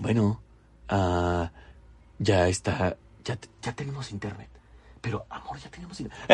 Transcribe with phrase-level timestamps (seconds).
[0.00, 0.40] Bueno,
[0.88, 1.50] ah,
[2.18, 4.48] ya está, ya, ya tenemos internet.
[5.02, 6.26] Pero, amor, ya tenemos internet.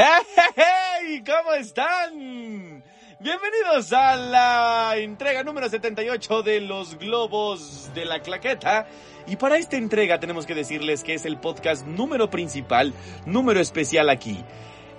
[0.54, 1.24] ¡Hey!
[1.26, 2.84] ¿Cómo están?
[3.18, 8.86] Bienvenidos a la entrega número 78 de los Globos de la Claqueta.
[9.26, 12.94] Y para esta entrega tenemos que decirles que es el podcast número principal,
[13.24, 14.44] número especial aquí.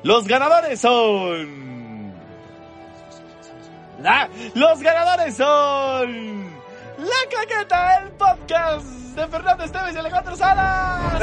[0.03, 2.11] Los ganadores son...
[4.03, 6.56] Ah, los ganadores son...
[6.97, 8.85] La Claqueta, el podcast
[9.15, 11.19] de Fernando Esteves y Alejandro Salas.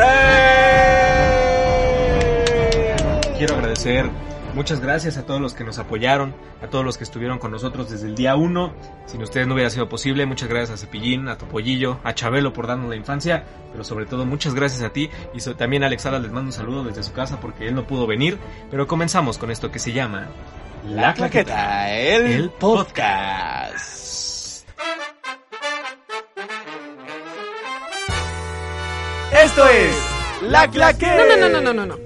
[3.37, 4.09] Quiero agradecer,
[4.55, 7.91] muchas gracias a todos los que nos apoyaron, a todos los que estuvieron con nosotros
[7.91, 8.73] desde el día 1.
[9.07, 10.27] Sin ustedes no hubiera sido posible.
[10.27, 14.25] Muchas gracias a Cepillín, a Topollillo, a Chabelo por darnos la infancia, pero sobre todo
[14.27, 17.03] muchas gracias a ti y so- también a Alex Salas les mando un saludo desde
[17.03, 18.39] su casa porque él no pudo venir.
[18.71, 20.29] Pero comenzamos con esto que se llama
[20.87, 24.03] La Claqueta, el, el podcast.
[29.43, 29.95] Esto es
[30.43, 31.17] La Claqueta.
[31.17, 31.99] No, no, no, no, no, no, no.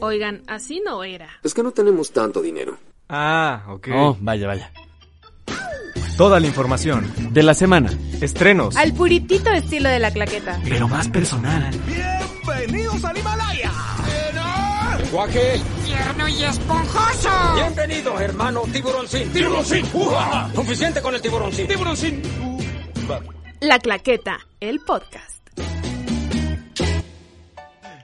[0.00, 1.28] Oigan, así no era.
[1.44, 2.76] Es que no tenemos tanto dinero.
[3.08, 3.88] Ah, ok.
[3.94, 4.72] Oh, vaya, vaya.
[6.16, 7.90] Toda la información, De la semana.
[8.20, 10.60] estrenos, Al puritito estilo de la claqueta.
[10.64, 11.70] pero más personal.
[15.10, 15.60] ¡Guaje!
[15.84, 17.28] tierno y esponjoso.
[17.54, 19.30] Bienvenido, hermano tiburoncín.
[19.32, 19.84] ¡Tiburoncín!
[20.54, 21.66] Suficiente con el tiburoncín.
[21.66, 22.22] ¡Tiburoncín!
[23.60, 25.41] La claqueta, el podcast.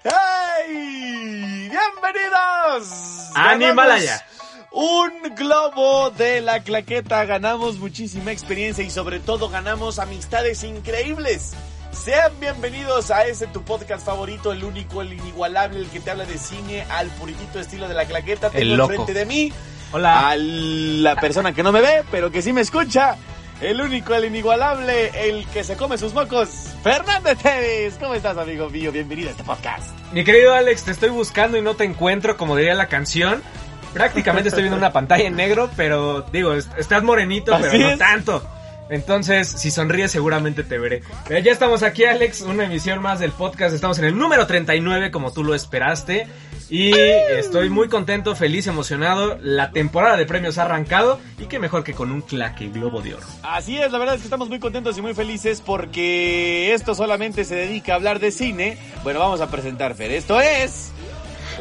[0.08, 1.70] ¡Hey!
[1.70, 3.30] ¡Bienvenidos!
[3.34, 4.24] ¡Animalaya!
[4.70, 11.52] Un globo de la claqueta, ganamos muchísima experiencia y sobre todo ganamos amistades increíbles.
[11.90, 16.26] Sean bienvenidos a ese tu podcast favorito, el único, el inigualable, el que te habla
[16.26, 18.50] de cine al puritito estilo de la claqueta.
[18.50, 18.92] Tengo El loco.
[18.92, 19.52] enfrente de mí
[19.92, 20.30] Hola.
[20.30, 23.16] a la persona que no me ve, pero que sí me escucha.
[23.60, 26.48] El único, el inigualable, el que se come sus mocos,
[26.84, 27.94] Fernando Teves.
[27.98, 28.92] ¿Cómo estás, amigo mío?
[28.92, 29.90] Bienvenido a este podcast.
[30.12, 33.42] Mi querido Alex, te estoy buscando y no te encuentro, como diría la canción.
[33.92, 37.90] Prácticamente estoy viendo una pantalla en negro, pero digo, est- estás morenito, Así pero no
[37.90, 37.98] es.
[37.98, 38.48] tanto.
[38.90, 41.02] Entonces, si sonríes seguramente te veré.
[41.26, 43.74] Pero ya estamos aquí, Alex, una emisión más del podcast.
[43.74, 46.28] Estamos en el número 39, como tú lo esperaste.
[46.70, 49.38] Y estoy muy contento, feliz, emocionado.
[49.42, 51.18] La temporada de premios ha arrancado.
[51.38, 53.26] Y qué mejor que con un claque globo de oro.
[53.42, 57.44] Así es, la verdad es que estamos muy contentos y muy felices porque esto solamente
[57.44, 58.76] se dedica a hablar de cine.
[59.02, 60.10] Bueno, vamos a presentar, Fer.
[60.10, 60.92] Esto es...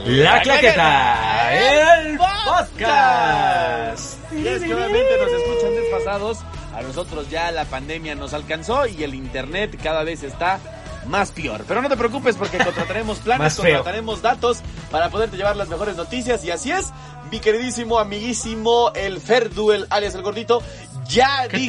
[0.05, 2.71] La claqueta, el podcast.
[2.75, 4.33] podcast.
[4.33, 6.39] Y es que obviamente nos escuchan desfasados.
[6.75, 10.59] A nosotros ya la pandemia nos alcanzó y el internet cada vez está
[11.07, 11.63] más peor.
[11.67, 14.59] Pero no te preocupes porque contrataremos planes, contrataremos datos
[14.91, 16.43] para poderte llevar las mejores noticias.
[16.45, 16.91] Y así es,
[17.31, 20.61] mi queridísimo, amiguísimo, el Ferduel, alias el gordito,
[21.07, 21.67] ya ¿Qué dijo...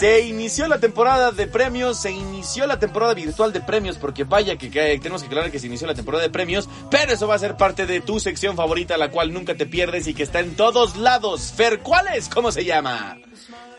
[0.00, 4.56] Se inició la temporada de premios, se inició la temporada virtual de premios, porque vaya
[4.56, 7.34] que, que tenemos que aclarar que se inició la temporada de premios, pero eso va
[7.34, 10.40] a ser parte de tu sección favorita, la cual nunca te pierdes y que está
[10.40, 11.52] en todos lados.
[11.56, 12.28] Fer, ¿cuál es?
[12.28, 13.18] ¿Cómo se llama?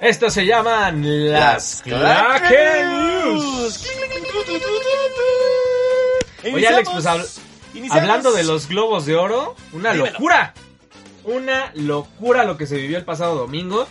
[0.02, 3.44] Estos se llaman las Claque News.
[3.44, 3.90] News.
[6.54, 7.40] Oye, Alex, pues habl-
[7.74, 8.02] Iniciamos.
[8.02, 10.12] hablando de los globos de oro, una Dímelo.
[10.14, 10.54] locura.
[11.24, 13.88] Una locura lo que se vivió el pasado domingo.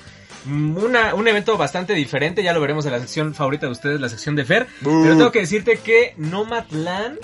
[0.47, 4.01] Mm, Una, un evento bastante diferente, ya lo veremos en la sección favorita de ustedes,
[4.01, 4.67] la sección de Fer.
[4.83, 7.19] Pero tengo que decirte que Nomadland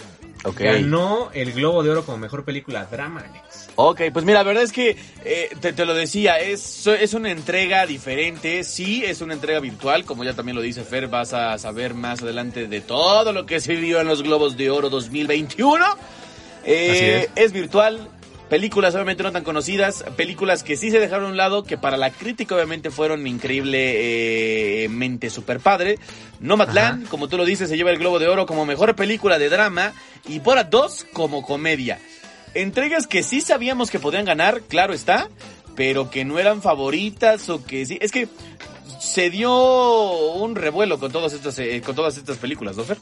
[0.44, 0.60] Ok.
[0.60, 3.68] ganó el Globo de Oro como mejor película drama, Alex.
[3.82, 7.30] Ok, pues mira, la verdad es que eh, te, te lo decía, es, es una
[7.30, 11.56] entrega diferente, sí, es una entrega virtual, como ya también lo dice Fer, vas a
[11.56, 15.82] saber más adelante de todo lo que se vivió en los Globos de Oro 2021.
[16.64, 17.52] Eh, Así es.
[17.52, 18.06] virtual,
[18.50, 21.96] películas obviamente no tan conocidas, películas que sí se dejaron a un lado, que para
[21.96, 25.98] la crítica obviamente fueron increíblemente super padre.
[26.40, 29.48] Nomadland, como tú lo dices, se lleva el Globo de Oro como mejor película de
[29.48, 29.94] drama
[30.28, 31.98] y Borat 2 como comedia.
[32.54, 35.28] Entregas que sí sabíamos que podían ganar, claro está,
[35.76, 37.98] pero que no eran favoritas o que sí.
[38.00, 38.28] Es que
[39.00, 42.98] se dio un revuelo con todas estas, eh, con todas estas películas, ¿no, Fer?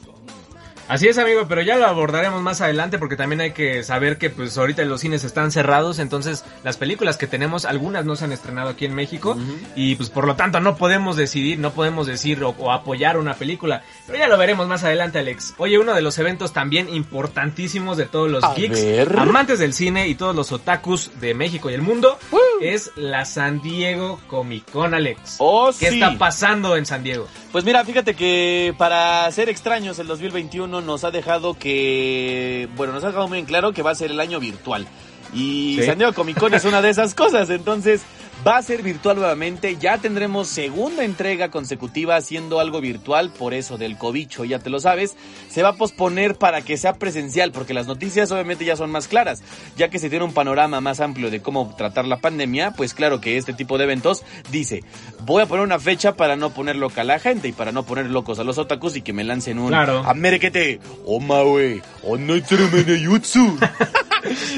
[0.89, 4.31] Así es, amigo, pero ya lo abordaremos más adelante porque también hay que saber que
[4.31, 8.31] pues ahorita los cines están cerrados, entonces las películas que tenemos, algunas no se han
[8.31, 9.37] estrenado aquí en México
[9.75, 13.35] y pues por lo tanto no podemos decidir, no podemos decir o, o apoyar una
[13.35, 15.53] película, pero ya lo veremos más adelante, Alex.
[15.59, 19.15] Oye, uno de los eventos también importantísimos de todos los A geeks, ver.
[19.19, 22.17] amantes del cine y todos los otakus de México y el mundo,
[22.61, 25.35] es la San Diego Comic Con, Alex.
[25.37, 26.01] Oh, ¿Qué sí.
[26.01, 27.27] está pasando en San Diego?
[27.51, 33.03] Pues mira, fíjate que para ser extraños el 2021 nos ha dejado que, bueno, nos
[33.03, 34.87] ha dejado muy en claro que va a ser el año virtual.
[35.33, 35.85] Y Sí.
[35.85, 38.01] San Diego Comic Con es una de esas cosas, entonces
[38.45, 39.77] va a ser virtual nuevamente.
[39.77, 44.79] Ya tendremos segunda entrega consecutiva haciendo algo virtual, por eso del cobicho, ya te lo
[44.79, 45.15] sabes.
[45.49, 49.07] Se va a posponer para que sea presencial, porque las noticias obviamente ya son más
[49.07, 49.41] claras.
[49.77, 53.21] Ya que se tiene un panorama más amplio de cómo tratar la pandemia, pues claro
[53.21, 54.83] que este tipo de eventos dice,
[55.21, 57.83] voy a poner una fecha para no poner loca a la gente y para no
[57.83, 59.69] poner locos a los otakus y que me lancen un...
[59.69, 60.03] Claro.
[60.05, 63.57] Amerekete, omawe, onoitsurumene yutsu.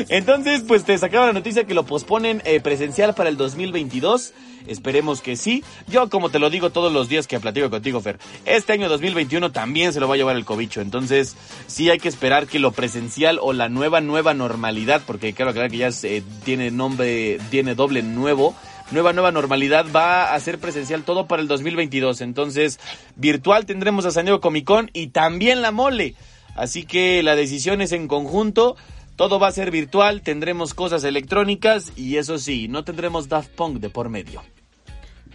[0.10, 4.34] Entonces, pues te sacaba la noticia que lo posponen eh, presencial para el 2022.
[4.68, 5.64] Esperemos que sí.
[5.88, 9.52] Yo, como te lo digo todos los días que platico contigo, Fer, este año 2021
[9.52, 10.82] también se lo va a llevar el cobicho.
[10.82, 11.36] Entonces,
[11.68, 15.78] sí hay que esperar que lo presencial o la nueva, nueva normalidad, porque aclarar que
[15.78, 18.56] ya se- tiene nombre, tiene doble nuevo.
[18.92, 22.20] Nueva, nueva normalidad va a ser presencial todo para el 2022.
[22.22, 22.80] Entonces,
[23.16, 26.14] virtual tendremos a San Diego Comic Con y también la mole.
[26.56, 28.76] Así que la decisión es en conjunto.
[29.22, 33.78] Todo va a ser virtual, tendremos cosas electrónicas y eso sí, no tendremos Daft Punk
[33.78, 34.42] de por medio.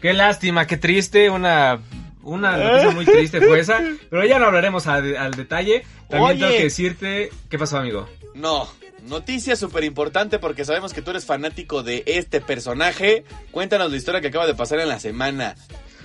[0.02, 1.78] Qué lástima, qué triste, una,
[2.20, 3.80] una noticia muy triste fue esa,
[4.10, 5.84] pero ya no hablaremos al detalle.
[6.08, 6.40] También Oye.
[6.40, 8.08] tengo que decirte, ¿qué pasó amigo?
[8.34, 8.68] No,
[9.04, 13.22] noticia súper importante porque sabemos que tú eres fanático de este personaje.
[13.52, 15.54] Cuéntanos la historia que acaba de pasar en la semana.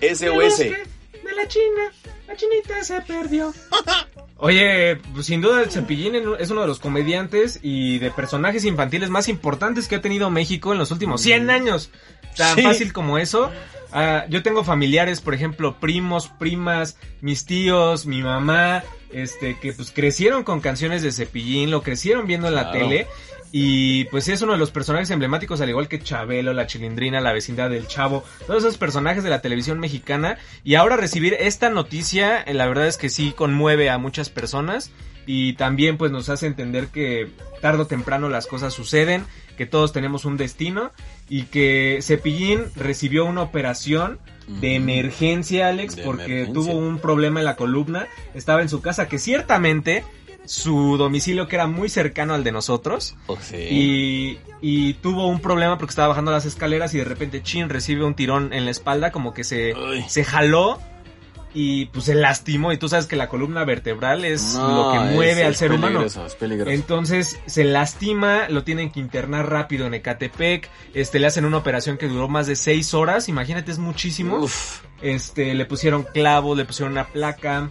[0.01, 0.59] SOS.
[0.59, 1.91] De la China,
[2.31, 3.53] la chinita se perdió.
[4.37, 9.09] Oye, pues, sin duda el Cepillín es uno de los comediantes y de personajes infantiles
[9.09, 11.91] más importantes que ha tenido México en los últimos 100 años.
[12.35, 12.63] Tan Sí.
[12.63, 13.51] fácil como eso.
[13.91, 19.91] Ah, yo tengo familiares, por ejemplo, primos, primas, mis tíos, mi mamá, este, que pues
[19.91, 22.87] crecieron con canciones de Cepillín, lo crecieron viendo en la Claro.
[22.87, 23.07] tele.
[23.51, 27.33] Y pues es uno de los personajes emblemáticos, al igual que Chabelo, la Chilindrina, la
[27.33, 30.37] vecindad del Chavo, todos esos personajes de la televisión mexicana.
[30.63, 34.91] Y ahora recibir esta noticia, eh, la verdad es que sí conmueve a muchas personas.
[35.25, 37.29] Y también pues nos hace entender que
[37.61, 39.23] tarde o temprano las cosas suceden,
[39.57, 40.91] que todos tenemos un destino.
[41.29, 46.53] Y que Cepillín recibió una operación de emergencia, Alex, De porque emergencia.
[46.53, 48.07] tuvo un problema en la columna.
[48.33, 50.03] Estaba en su casa, que ciertamente
[50.45, 53.15] su domicilio que era muy cercano al de nosotros.
[53.27, 53.57] Oh, sí.
[53.57, 58.03] Y, y tuvo un problema porque estaba bajando las escaleras y de repente Chin recibe
[58.03, 60.03] un tirón en la espalda, como que se, Uy.
[60.07, 60.79] se jaló
[61.53, 62.71] y pues se lastimó.
[62.71, 65.71] Y tú sabes que la columna vertebral es lo que mueve es- al es ser
[65.71, 65.87] humano.
[65.99, 66.71] peligroso, es peligroso.
[66.71, 71.97] Entonces se lastima, lo tienen que internar rápido en Ecatepec, este le hacen una operación
[71.97, 74.37] que duró más de seis horas, imagínate es muchísimo.
[74.37, 74.81] Uf.
[75.01, 77.69] Este, le pusieron clavos, le pusieron una placa.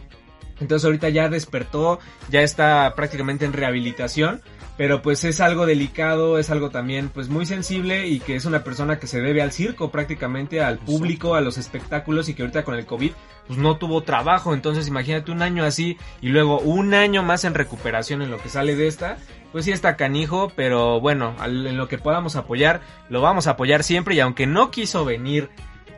[0.61, 1.99] Entonces ahorita ya despertó,
[2.29, 4.43] ya está prácticamente en rehabilitación.
[4.77, 8.65] Pero pues es algo delicado, es algo también pues muy sensible y que es una
[8.65, 12.65] persona que se debe al circo prácticamente, al público, a los espectáculos y que ahorita
[12.65, 13.13] con el COVID
[13.47, 14.55] pues no tuvo trabajo.
[14.55, 18.49] Entonces imagínate un año así y luego un año más en recuperación en lo que
[18.49, 19.19] sale de esta.
[19.53, 22.81] Pues sí está canijo, pero bueno, en lo que podamos apoyar,
[23.11, 25.51] lo vamos a apoyar siempre y aunque no quiso venir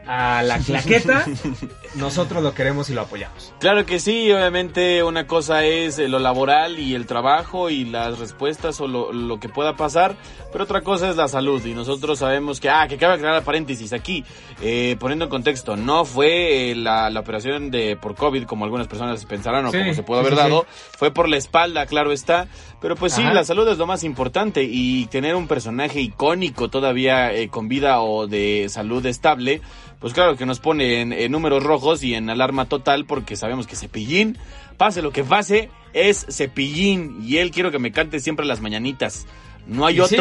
[0.07, 1.25] a la claqueta,
[1.95, 3.53] nosotros lo queremos y lo apoyamos.
[3.59, 8.19] Claro que sí, obviamente una cosa es eh, lo laboral y el trabajo y las
[8.19, 10.17] respuestas o lo, lo que pueda pasar,
[10.51, 13.93] pero otra cosa es la salud y nosotros sabemos que, ah, que cabe aclarar paréntesis
[13.93, 14.25] aquí,
[14.63, 18.89] eh, poniendo en contexto, no fue eh, la, la operación de por COVID como algunas
[18.89, 20.67] personas pensarán o Sí, como se pudo haber sí, dado,
[20.97, 22.49] fue por la espalda, claro está,
[22.81, 27.33] pero pues sí, la salud es lo más importante y tener un personaje icónico todavía
[27.33, 29.61] eh, con vida o de salud estable,
[30.01, 33.67] pues claro que nos pone en, en números rojos y en alarma total porque sabemos
[33.67, 34.39] que Cepillín,
[34.77, 39.27] pase lo que pase, es Cepillín y él quiero que me cante siempre las mañanitas.
[39.67, 40.17] No hay sí,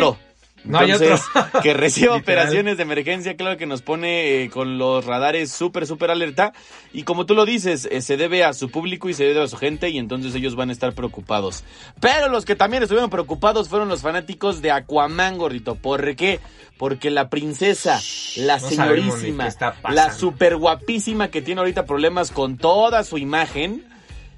[0.63, 1.61] no hay Entonces, otro.
[1.63, 6.11] que reciba operaciones de emergencia, claro que nos pone eh, con los radares súper, súper
[6.11, 6.53] alerta.
[6.93, 9.47] Y como tú lo dices, eh, se debe a su público y se debe a
[9.47, 11.63] su gente y entonces ellos van a estar preocupados.
[11.99, 15.75] Pero los que también estuvieron preocupados fueron los fanáticos de Aquaman, gordito.
[15.75, 16.39] ¿Por qué?
[16.77, 17.99] Porque la princesa,
[18.37, 19.49] la señorísima,
[19.89, 23.85] la super guapísima que tiene ahorita problemas con toda su imagen,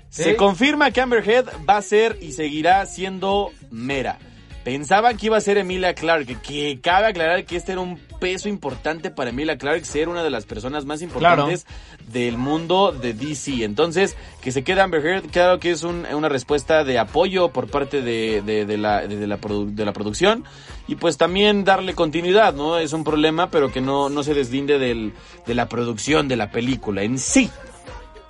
[0.10, 0.36] se ¿Eh?
[0.36, 4.20] confirma que Amber Heard va a ser y seguirá siendo mera.
[4.64, 8.48] Pensaban que iba a ser Emilia Clarke, que cabe aclarar que este era un peso
[8.48, 11.66] importante para Emilia Clarke ser una de las personas más importantes
[12.12, 13.64] del mundo de DC.
[13.66, 17.70] Entonces, que se quede Amber Heard, claro que es un- una respuesta de apoyo por
[17.70, 19.28] parte de, de- de la, de
[19.86, 20.46] la producción.
[20.88, 22.78] Y pues también darle continuidad, ¿no?
[22.78, 25.14] Es un problema, pero que no, no se deslinde del,
[25.46, 27.50] de la producción de la película en sí.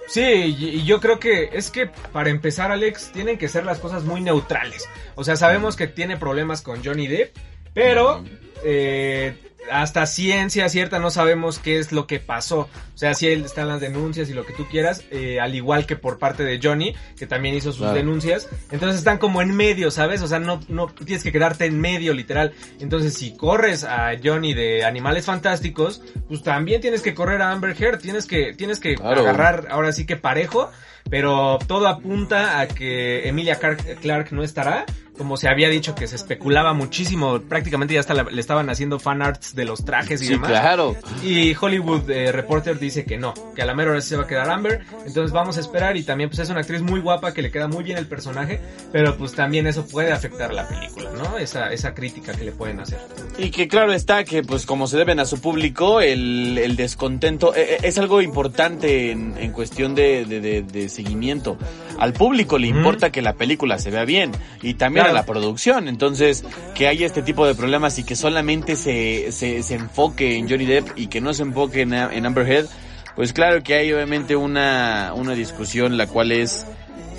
[0.07, 4.03] Sí, y yo creo que es que para empezar, Alex, tienen que ser las cosas
[4.03, 4.87] muy neutrales.
[5.15, 7.35] O sea, sabemos que tiene problemas con Johnny Depp,
[7.73, 8.23] pero
[8.63, 9.35] eh,
[9.71, 12.59] hasta ciencia cierta no sabemos qué es lo que pasó.
[12.61, 15.85] O sea, si él están las denuncias y lo que tú quieras, eh, al igual
[15.85, 17.95] que por parte de Johnny, que también hizo sus Claro.
[17.95, 18.47] denuncias.
[18.71, 20.21] Entonces están como en medio, ¿sabes?
[20.21, 22.53] O sea, no, no tienes que quedarte en medio, literal.
[22.79, 27.75] Entonces, si corres a Johnny de Animales Fantásticos, pues también tienes que correr a Amber
[27.81, 27.99] Heard.
[27.99, 29.21] Tienes que, tienes que Claro.
[29.21, 30.69] agarrar ahora sí que parejo.
[31.09, 34.85] Pero todo apunta a que Emilia Clark no estará.
[35.17, 38.99] Como se había dicho que se especulaba muchísimo, prácticamente ya hasta la- le estaban haciendo
[38.99, 40.49] fan arts de los trajes y Sí, demás.
[40.49, 40.95] claro.
[41.23, 44.27] Y Hollywood eh, Reporter dice que no, que a la mera hora se va a
[44.27, 44.85] quedar Amber.
[45.05, 47.67] Entonces vamos a esperar y también pues es una actriz muy guapa que le queda
[47.67, 48.59] muy bien el personaje,
[48.91, 51.37] pero pues también eso puede afectar la película, ¿no?
[51.37, 52.97] Esa, esa crítica que le pueden hacer.
[53.37, 57.53] Y que claro está que pues como se deben a su público, el, el descontento
[57.55, 61.57] eh, eh, es algo importante en, en cuestión de, de- de- de seguimiento.
[61.99, 65.17] Al público le importa que la película se vea bien y también Claro.
[65.17, 65.87] a la producción.
[65.87, 66.43] Entonces,
[66.75, 70.65] que haya este tipo de problemas y que solamente se, se, se enfoque en Johnny
[70.65, 72.67] Depp y que no se enfoque en, en Amber Heard,
[73.15, 76.65] pues claro que hay obviamente una, una discusión la cual es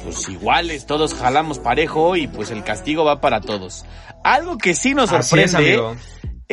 [0.04, 3.84] pues iguales, todos jalamos parejo y pues el castigo va para todos.
[4.22, 5.96] Algo que sí nos es, sorprende amigo.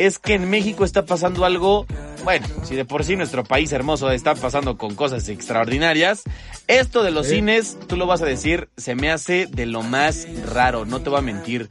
[0.06, 1.86] Es que en México está pasando algo,
[2.24, 6.22] bueno, si de por sí nuestro país hermoso está pasando con cosas extraordinarias,
[6.68, 10.26] esto de los cines, tú lo vas a decir, se me hace de lo más
[10.52, 11.68] raro, no te voy a mentir.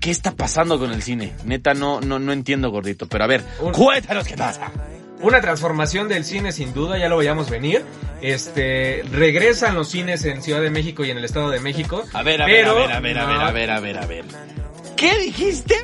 [0.00, 1.34] ¿Qué está pasando con el cine?
[1.44, 3.06] Neta, no, no, no entiendo, gordito.
[3.06, 4.72] Pero a ver, Un- cuéntanos qué pasa.
[5.20, 7.84] Una transformación del cine sin duda, ya lo veíamos venir.
[8.22, 12.04] Este, regresan los cines en Ciudad de México y en el Estado de México.
[12.14, 14.06] A ver, a pero ver, a ver, a ver, no- a ver, a ver, a
[14.06, 14.24] ver, a ver.
[14.96, 15.74] ¿Qué dijiste?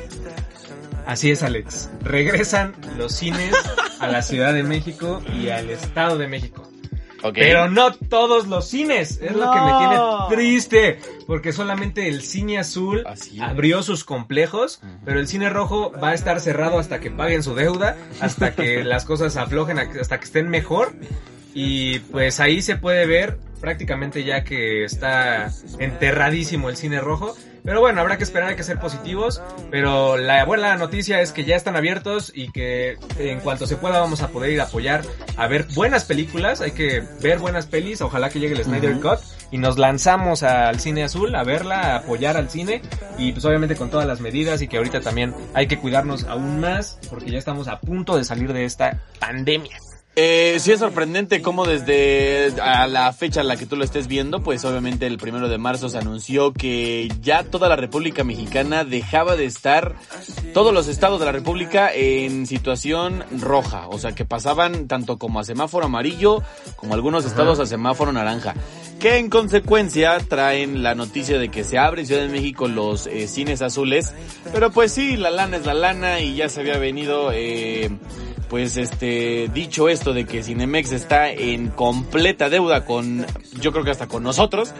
[1.07, 1.89] Así es, Alex.
[2.03, 3.55] Regresan los cines
[3.99, 6.69] a la Ciudad de México y al Estado de México.
[7.33, 9.19] Pero no todos los cines.
[9.21, 9.97] Es lo que me tiene
[10.29, 10.99] triste.
[11.25, 13.05] Porque solamente el cine azul
[13.39, 14.81] abrió sus complejos.
[15.05, 17.95] Pero el cine rojo va a estar cerrado hasta que paguen su deuda.
[18.19, 20.93] Hasta que las cosas aflojen, hasta que estén mejor.
[21.53, 25.49] Y pues ahí se puede ver prácticamente ya que está
[25.79, 27.33] enterradísimo el cine rojo.
[27.67, 29.41] Pero bueno, habrá que esperar, hay que ser positivos.
[29.69, 33.99] Pero la buena noticia es que ya están abiertos y que en cuanto se pueda
[33.99, 35.01] vamos a poder ir a apoyar
[35.35, 36.61] a ver buenas películas.
[36.61, 37.99] Hay que ver buenas pelis.
[37.99, 39.01] Ojalá que llegue el Snyder.
[39.01, 39.19] Cut.
[39.51, 42.81] Y nos lanzamos al cine azul a verla, a apoyar al cine.
[43.17, 46.61] Y pues obviamente con todas las medidas y que ahorita también hay que cuidarnos aún
[46.61, 49.77] más porque ya estamos a punto de salir de esta pandemia.
[50.19, 54.07] Eh, sí es sorprendente cómo desde a la fecha en la que tú lo estés
[54.07, 58.83] viendo, pues obviamente el primero de marzo se anunció que ya toda la República Mexicana
[58.83, 59.93] dejaba de estar,
[60.55, 65.39] todos los estados de la República en situación roja, o sea que pasaban tanto como
[65.39, 66.41] a semáforo amarillo
[66.77, 68.55] como algunos estados a semáforo naranja,
[68.99, 73.05] que en consecuencia traen la noticia de que se abre en Ciudad de México los
[73.05, 74.15] eh, cines azules,
[74.51, 77.29] pero pues sí, la lana es la lana y ya se había venido...
[77.31, 77.91] Eh,
[78.49, 83.25] pues este dicho esto de que Cinemex está en completa deuda con
[83.59, 84.73] yo creo que hasta con nosotros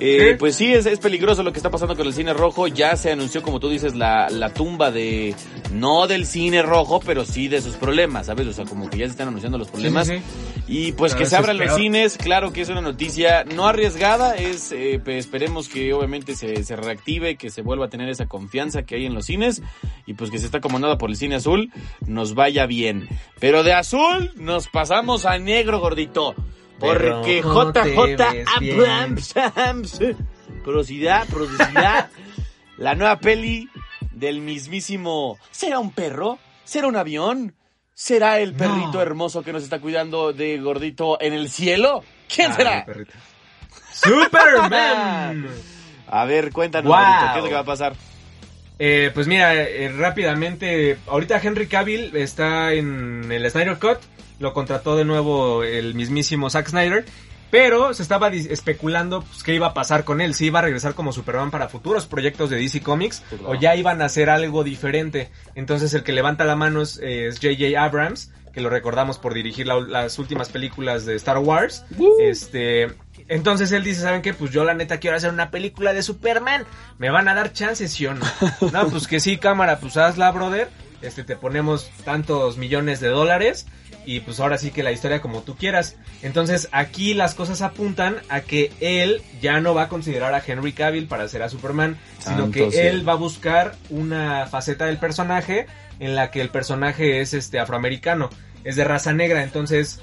[0.00, 0.36] eh, ¿Sí?
[0.38, 2.66] pues sí es, es peligroso lo que está pasando con el cine rojo.
[2.66, 5.34] Ya se anunció como tú dices la, la tumba de
[5.72, 9.04] no del cine rojo pero sí de sus problemas sabes o sea como que ya
[9.04, 10.08] se están anunciando los problemas.
[10.08, 10.62] Sí, sí, sí.
[10.68, 14.72] y pues que se abran los cines claro que es una noticia no arriesgada es
[14.72, 18.82] eh, pues, esperemos que obviamente se, se reactive que se vuelva a tener esa confianza
[18.82, 19.62] que hay en los cines
[20.06, 21.70] y pues que se está acomodada por el cine azul
[22.06, 23.08] nos vaya bien.
[23.38, 26.34] Pero de azul nos pasamos a negro gordito
[26.80, 28.76] porque JJ bien.
[28.78, 29.34] Abrams
[30.64, 32.10] Porosidad, porosidad
[32.78, 33.68] La nueva peli
[34.12, 36.38] del mismísimo ¿Será un perro?
[36.64, 37.54] ¿Será un avión?
[37.94, 39.02] ¿Será el perrito No.
[39.02, 42.02] hermoso que nos está cuidando de gordito en el cielo?
[42.34, 42.84] ¿Quién Ay, será?
[42.86, 43.12] perrito.
[43.92, 45.46] Superman.
[46.08, 46.98] A ver, cuéntanos, Wow.
[46.98, 47.94] gordito, ¿qué es lo que va a pasar?
[48.78, 53.98] Eh, pues mira, eh, rápidamente, ahorita Henry Cavill está en el Snyder Cut,
[54.40, 57.04] lo contrató de nuevo el mismísimo Zack Snyder,
[57.52, 60.94] pero se estaba especulando pues, qué iba a pasar con él, si iba a regresar
[60.94, 63.50] como Superman para futuros proyectos de DC Comics Sí, claro.
[63.50, 65.30] o ya iban a hacer algo diferente.
[65.54, 67.80] Entonces el que levanta la mano es es J.J.
[67.82, 71.84] Abrams, que lo recordamos por dirigir la- las últimas películas de Star Wars.
[72.20, 72.88] Este,
[73.28, 74.32] entonces él dice, ¿saben qué?
[74.34, 76.64] Pues yo la neta quiero hacer una película de Superman.
[76.98, 78.24] ¿Me van a dar chances, sí o no?
[78.72, 80.68] No, pues que sí, cámara, pues hazla, brother.
[81.02, 83.66] Este, te ponemos tantos millones de dólares.
[84.06, 85.96] Y pues ahora sí que la historia como tú quieras.
[86.22, 90.72] Entonces aquí las cosas apuntan a que él ya no va a considerar a Henry
[90.72, 91.98] Cavill para ser a Superman.
[92.18, 95.66] Sino que él va a buscar una faceta del personaje
[95.98, 98.30] en la que el personaje es este afroamericano.
[98.64, 99.42] Es de raza negra.
[99.42, 100.00] Entonces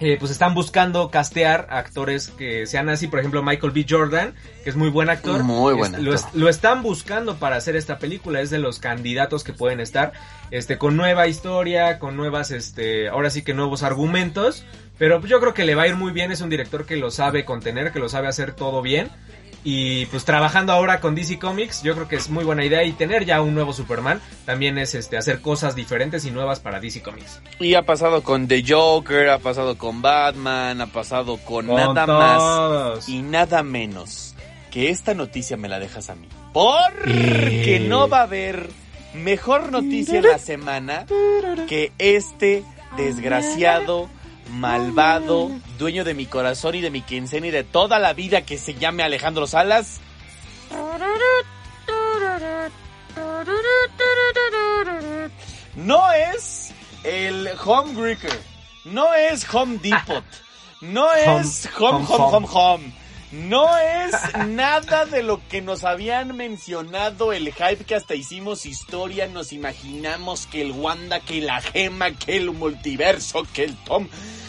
[0.00, 3.84] eh, pues están buscando castear actores que sean así, por ejemplo Michael B.
[3.88, 5.42] Jordan, que es muy buen actor.
[5.42, 6.14] Muy buen lo, actor.
[6.14, 10.12] es- lo están buscando para hacer esta película, es de los candidatos que pueden estar,
[10.50, 14.64] este, con nueva historia, con nuevas, este, ahora sí que nuevos argumentos,
[14.98, 17.10] pero yo creo que le va a ir muy bien, es un director que lo
[17.10, 19.08] sabe contener, que lo sabe hacer todo bien.
[19.64, 22.92] Y pues trabajando ahora con DC Comics, yo creo que es muy buena idea y
[22.92, 27.02] tener ya un nuevo Superman también es este hacer cosas diferentes y nuevas para DC
[27.02, 27.40] Comics.
[27.58, 32.06] Y ha pasado con The Joker, ha pasado con Batman, ha pasado con, Con nada
[32.06, 32.98] todos.
[32.98, 34.34] más y nada menos
[34.70, 36.28] que esta noticia me la dejas a mí.
[36.52, 38.68] Porque no va a haber
[39.14, 41.06] mejor noticia la semana
[41.68, 42.64] que este
[42.96, 44.08] desgraciado,
[44.50, 48.58] malvado, dueño de mi corazón y de mi quincena y de toda la vida que
[48.58, 50.00] se llame Alejandro Salas.
[55.76, 56.72] No es
[57.04, 58.40] el Home Greeker.
[58.84, 60.24] No es Home Depot.
[60.80, 62.48] No es Home, home, Home, Home, home.
[62.52, 62.92] Home.
[63.30, 64.14] No es
[64.46, 70.46] nada de lo que nos habían mencionado, el hype que hasta hicimos historia, nos imaginamos
[70.46, 74.08] que el Wanda, que la gema, que el multiverso, que el Tom.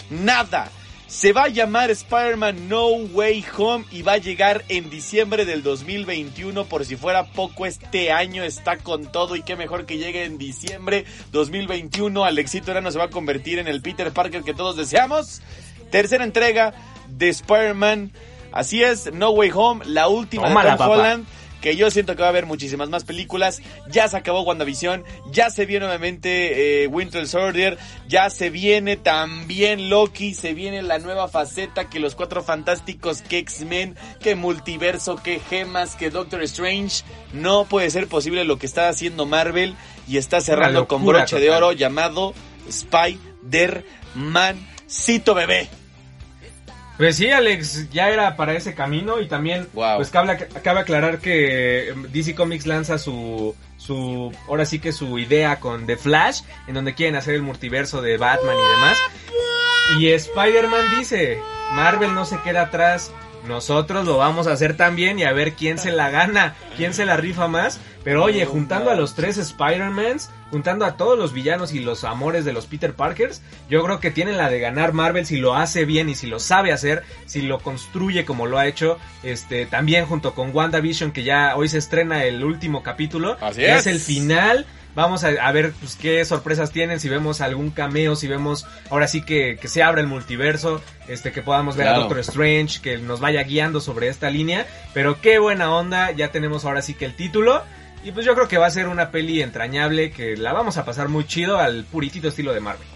[0.10, 0.72] Nada.
[1.08, 5.64] Se va a llamar Spider-Man No Way Home y va a llegar en diciembre del
[5.64, 6.66] 2021.
[6.66, 10.38] Por si fuera poco, este año está con todo y qué mejor que llegue en
[10.38, 12.24] diciembre 2021.
[12.24, 15.42] Alexito Erano se va a convertir en el Peter Parker que todos deseamos.
[15.90, 16.76] Tercera entrega
[17.08, 18.12] de Spider-Man.
[18.52, 21.20] Así es, No Way Home, la última Tómala, de Tom papá.
[21.62, 23.62] Que yo siento que va a haber muchísimas más películas.
[23.90, 25.04] Ya se acabó WandaVision.
[25.32, 27.78] Ya se viene nuevamente eh, Winter Soldier.
[28.08, 30.34] Ya se viene también Loki.
[30.34, 35.96] Se viene la nueva faceta que los cuatro fantásticos, que X-Men, que multiverso, que gemas,
[35.96, 37.04] que Doctor Strange.
[37.34, 39.76] No puede ser posible lo que está haciendo Marvel.
[40.08, 42.34] Y está cerrando con broche de oro llamado
[42.68, 44.58] Spider-Man.
[44.90, 45.70] Cito bebé.
[47.00, 49.96] Pues sí, Alex, ya era para ese camino y también, Wow.
[49.96, 55.18] pues cabe, cabe aclarar que em, DC Comics lanza su, su, ahora sí que su
[55.18, 58.98] idea con The Flash, en donde quieren hacer el multiverso de Batman y demás.
[59.98, 61.40] Y Spider-Man dice,
[61.72, 63.14] Marvel no se queda atrás,
[63.50, 67.06] nosotros lo vamos a hacer también y a ver quién se la gana, quién se
[67.06, 67.80] la rifa más.
[68.04, 72.46] Pero oye, juntando a los tres Spider-Mans, juntando a todos los villanos y los amores
[72.46, 75.84] de los Peter Parkers, yo creo que tienen la de ganar Marvel si lo hace
[75.84, 80.06] bien y si lo sabe hacer, si lo construye como lo ha hecho, este, también
[80.06, 83.86] junto con WandaVision que ya hoy se estrena el último capítulo, Así que es.
[83.86, 84.66] el final.
[84.96, 89.08] Vamos a, a ver pues, qué sorpresas tienen, si vemos algún cameo, si vemos ahora
[89.08, 92.02] sí que, que se abra el multiverso, este que podamos ver a Claro.
[92.04, 94.66] Doctor Strange, que nos vaya guiando sobre esta línea.
[94.94, 97.64] Pero qué buena onda, ya tenemos ahora sí que el título.
[98.04, 100.86] Y pues yo creo que va a ser una peli entrañable que la vamos a
[100.86, 102.88] pasar muy chido al puritito estilo de Marvel.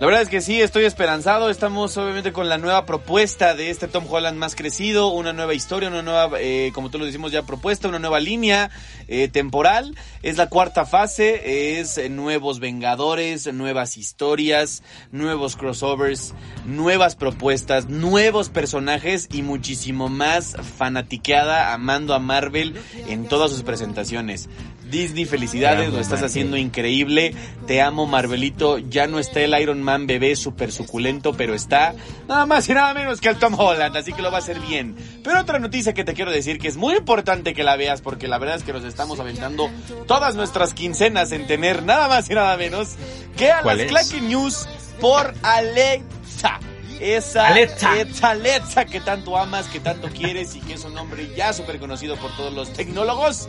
[0.00, 1.50] La verdad es que sí, estoy esperanzado.
[1.50, 5.90] Estamos obviamente con la nueva propuesta de este Tom Holland más crecido, una nueva historia,
[5.90, 8.70] una nueva, eh, como tú lo decimos ya, propuesta, una nueva línea
[9.10, 9.94] eh, temporal.
[10.22, 16.32] Es la cuarta fase, es nuevos Vengadores, nuevas historias, nuevos crossovers,
[16.64, 22.74] nuevas propuestas, nuevos personajes y muchísimo más fanatiqueada, amando a Marvel
[23.08, 24.48] en todas sus presentaciones.
[24.90, 27.34] Disney, felicidades, lo estás haciendo increíble.
[27.66, 28.78] Te amo, Marvelito.
[28.78, 31.94] Ya no está el Iron Man bebé súper suculento, pero está
[32.28, 34.58] nada más y nada menos que el Tom Holland, así que lo va a hacer
[34.60, 34.96] bien.
[35.22, 38.28] Pero otra noticia que te quiero decir que es muy importante que la veas, porque
[38.28, 39.70] la verdad es que nos estamos aventando
[40.06, 42.96] todas nuestras quincenas en tener nada más y nada menos
[43.34, 43.86] que a ¿Cuál las?
[43.86, 44.68] Clacky News
[45.00, 46.60] por Alexa.
[47.00, 47.96] Esa Alexa.
[47.96, 51.80] esa Alexa que tanto amas, que tanto quieres y que es un nombre ya súper
[51.80, 53.48] conocido por todos los tecnólogos.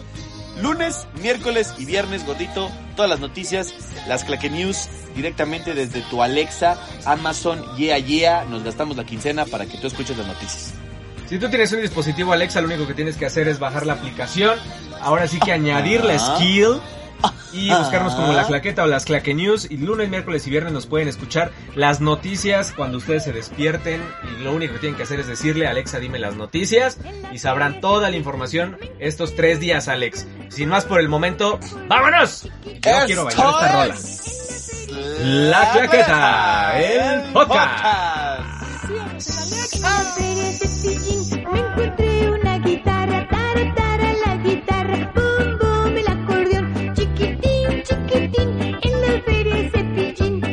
[0.61, 3.73] Lunes, miércoles y viernes, gordito, todas las noticias,
[4.07, 9.65] las Claque News, directamente desde tu Alexa, Amazon, Yeah Yeah, nos gastamos la quincena para
[9.65, 10.80] que tú escuches las noticias.
[11.31, 13.93] Si tú tienes un dispositivo Alexa, lo único que tienes que hacer es bajar la
[13.93, 14.59] aplicación.
[14.99, 16.81] Ahora sí que añadir la skill
[17.53, 19.65] y buscarnos como la claqueta o las claque news.
[19.71, 24.01] Y lunes, miércoles y viernes nos pueden escuchar las noticias cuando ustedes se despierten.
[24.29, 26.97] Y lo único que tienen que hacer es decirle, Alexa, dime las noticias.
[27.31, 30.27] Y sabrán toda la información estos tres días, Alex.
[30.49, 32.49] Sin más por el momento, ¡vámonos!
[32.65, 33.95] Yo quiero bailar esta rola.
[35.23, 38.41] La Claqueta, el podcast.
[41.81, 49.21] Encontré una guitarra, tara, tara, la guitarra, boom, boom, el acordeón, chiquitín, chiquitín, en la
[49.25, 50.43] feria cepillín.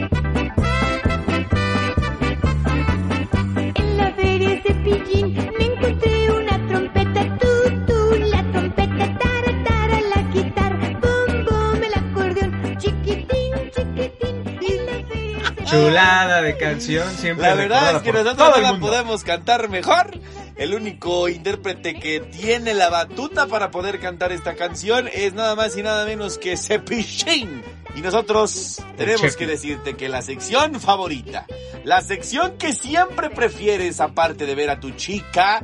[3.74, 10.22] En la feria cepillín, me encontré una trompeta, tú, tú, la trompeta, tara, tara, la
[10.32, 15.66] guitarra, boom, boom, el acordeón, chiquitín, chiquitín, en la feria cepillín.
[15.66, 17.10] chulada de canción.
[17.12, 18.86] Siempre La verdad es que por nosotros todo no el la mundo.
[18.86, 20.18] podemos cantar mejor.
[20.58, 25.76] El único intérprete que tiene la batuta para poder cantar esta canción es nada más
[25.76, 27.62] y nada menos que Cepillín.
[27.94, 31.46] Y nosotros tenemos que decirte que la sección favorita,
[31.84, 35.62] la sección que siempre prefieres aparte de ver a tu chica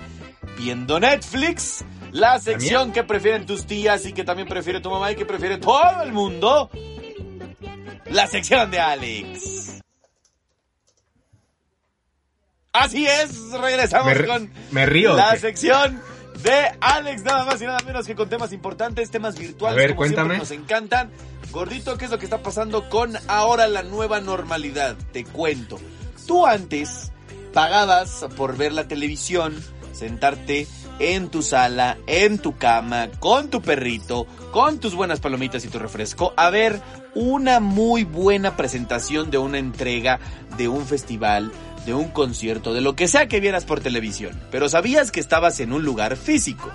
[0.57, 5.16] viendo Netflix, la sección que prefieren tus tías y que también prefiere tu mamá y
[5.16, 6.70] que prefiere todo el mundo,
[8.07, 9.84] la sección de Alex.
[12.74, 15.14] Así es, regresamos Me, con me río.
[15.16, 16.00] la sección
[16.42, 19.90] de Alex, nada más y nada menos que con temas importantes, temas virtuales, A ver,
[19.90, 20.34] como cuéntame.
[20.34, 21.10] siempre nos encantan.
[21.52, 24.96] Gordito, ¿qué es lo que está pasando con ahora la nueva normalidad?
[25.12, 25.78] Te cuento.
[26.26, 27.12] Tú antes
[27.52, 29.54] pagabas por ver la televisión,
[29.92, 30.66] sentarte
[30.98, 35.78] en tu sala, en tu cama, con tu perrito, con tus buenas palomitas y tu
[35.78, 36.80] refresco, a ver
[37.14, 40.18] una muy buena presentación de una entrega
[40.56, 41.52] de un festival,
[41.87, 44.38] de un concierto, de lo que sea que vieras por televisión.
[44.51, 46.70] Pero sabías que estabas en un lugar físico.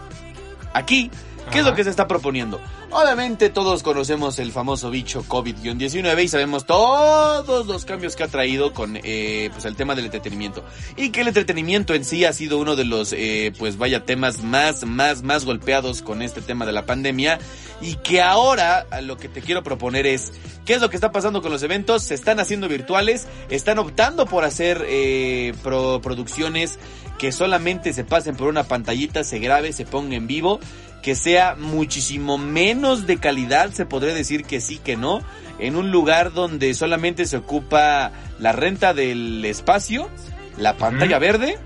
[0.73, 1.09] Aquí,
[1.51, 2.59] ¿qué es lo que se está proponiendo?
[2.91, 8.73] Obviamente todos conocemos el famoso bicho COVID-19 y sabemos todos los cambios que ha traído
[8.73, 10.63] con eh, pues el tema del entretenimiento.
[10.97, 14.41] Y que el entretenimiento en sí ha sido uno de los, eh, pues vaya, temas
[14.43, 17.39] más, más, más golpeados con este tema de la pandemia.
[17.81, 20.33] Y que ahora lo que te quiero proponer es,
[20.65, 22.03] ¿qué es lo que está pasando con los eventos?
[22.03, 26.77] Se están haciendo virtuales, están optando por hacer eh, pro- producciones
[27.17, 30.59] que solamente se pasen por una pantallita, se grabe, se ponga en vivo,
[31.01, 35.21] que sea muchísimo menos de calidad, se podría decir que sí, que no,
[35.59, 40.09] en un lugar donde solamente se ocupa la renta del espacio,
[40.57, 41.57] la pantalla verde,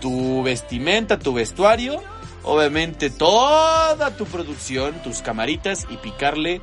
[0.00, 2.02] tu vestimenta, tu vestuario,
[2.42, 6.60] obviamente toda tu producción, tus camaritas y picarle,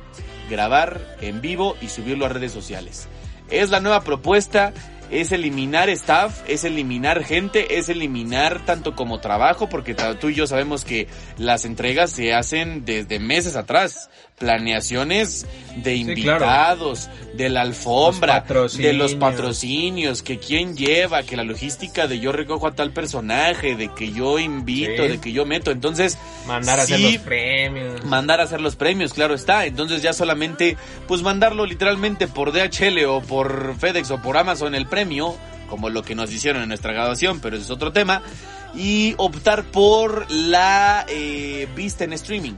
[0.50, 3.08] grabar en vivo y subirlo a redes sociales.
[3.50, 4.72] Es la nueva propuesta,
[5.14, 10.46] es eliminar staff, es eliminar gente, es eliminar tanto como trabajo, porque tú y yo
[10.48, 11.06] sabemos que
[11.38, 14.10] las entregas se hacen desde meses atrás.
[14.38, 16.44] Planeaciones de Sí, claro.
[16.44, 20.22] invitados, de la alfombra, Los de los patrocinios.
[20.22, 24.38] que quién lleva, que la logística de yo recojo a tal personaje, de que yo
[24.38, 25.08] invito, Sí.
[25.08, 25.70] de que yo meto.
[25.70, 28.04] Entonces, Mandar a hacer los premios.
[28.04, 29.66] mandar a hacer los premios, claro está.
[29.66, 30.76] Entonces ya solamente,
[31.08, 35.36] pues mandarlo literalmente por DHL o por FedEx o por Amazon el premio,
[35.68, 38.22] como lo que nos hicieron en nuestra graduación, pero ese es otro tema.
[38.74, 42.54] Y optar por la eh, vista en streaming.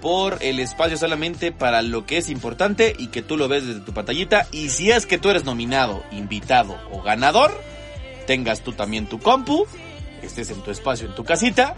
[0.00, 3.80] Por el espacio solamente para lo que es importante y que tú lo ves desde
[3.80, 4.46] tu pantallita.
[4.52, 7.50] Y si es que tú eres nominado, invitado o ganador,
[8.26, 9.66] tengas tú también tu compu,
[10.22, 11.74] estés en tu espacio, en tu casita,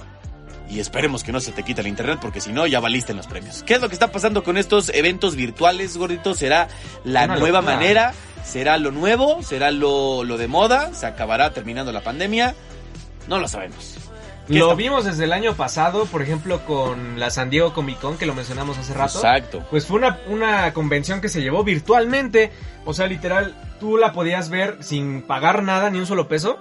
[0.70, 3.16] y esperemos que no se te quite el internet porque si no ya valiste en
[3.16, 3.62] los premios.
[3.62, 6.34] ¿Qué es lo que está pasando con estos eventos virtuales, gordito?
[6.34, 6.68] ¿Será
[7.04, 7.76] la Una nueva locura.
[7.76, 8.14] manera?
[8.44, 9.42] ¿Será lo nuevo?
[9.42, 10.92] ¿Será lo, lo de moda?
[10.94, 12.54] ¿Se acabará terminando la pandemia?
[13.28, 13.96] No lo sabemos.
[14.48, 18.16] ¿Qué Lo vimos desde el año pasado, por ejemplo, con la San Diego Comic Con,
[18.16, 19.18] que lo mencionamos hace rato.
[19.18, 19.66] Exacto.
[19.70, 22.50] Pues fue una, una convención que se llevó virtualmente.
[22.86, 26.58] O sea, literal, tú la podías ver sin pagar nada, ni un solo peso.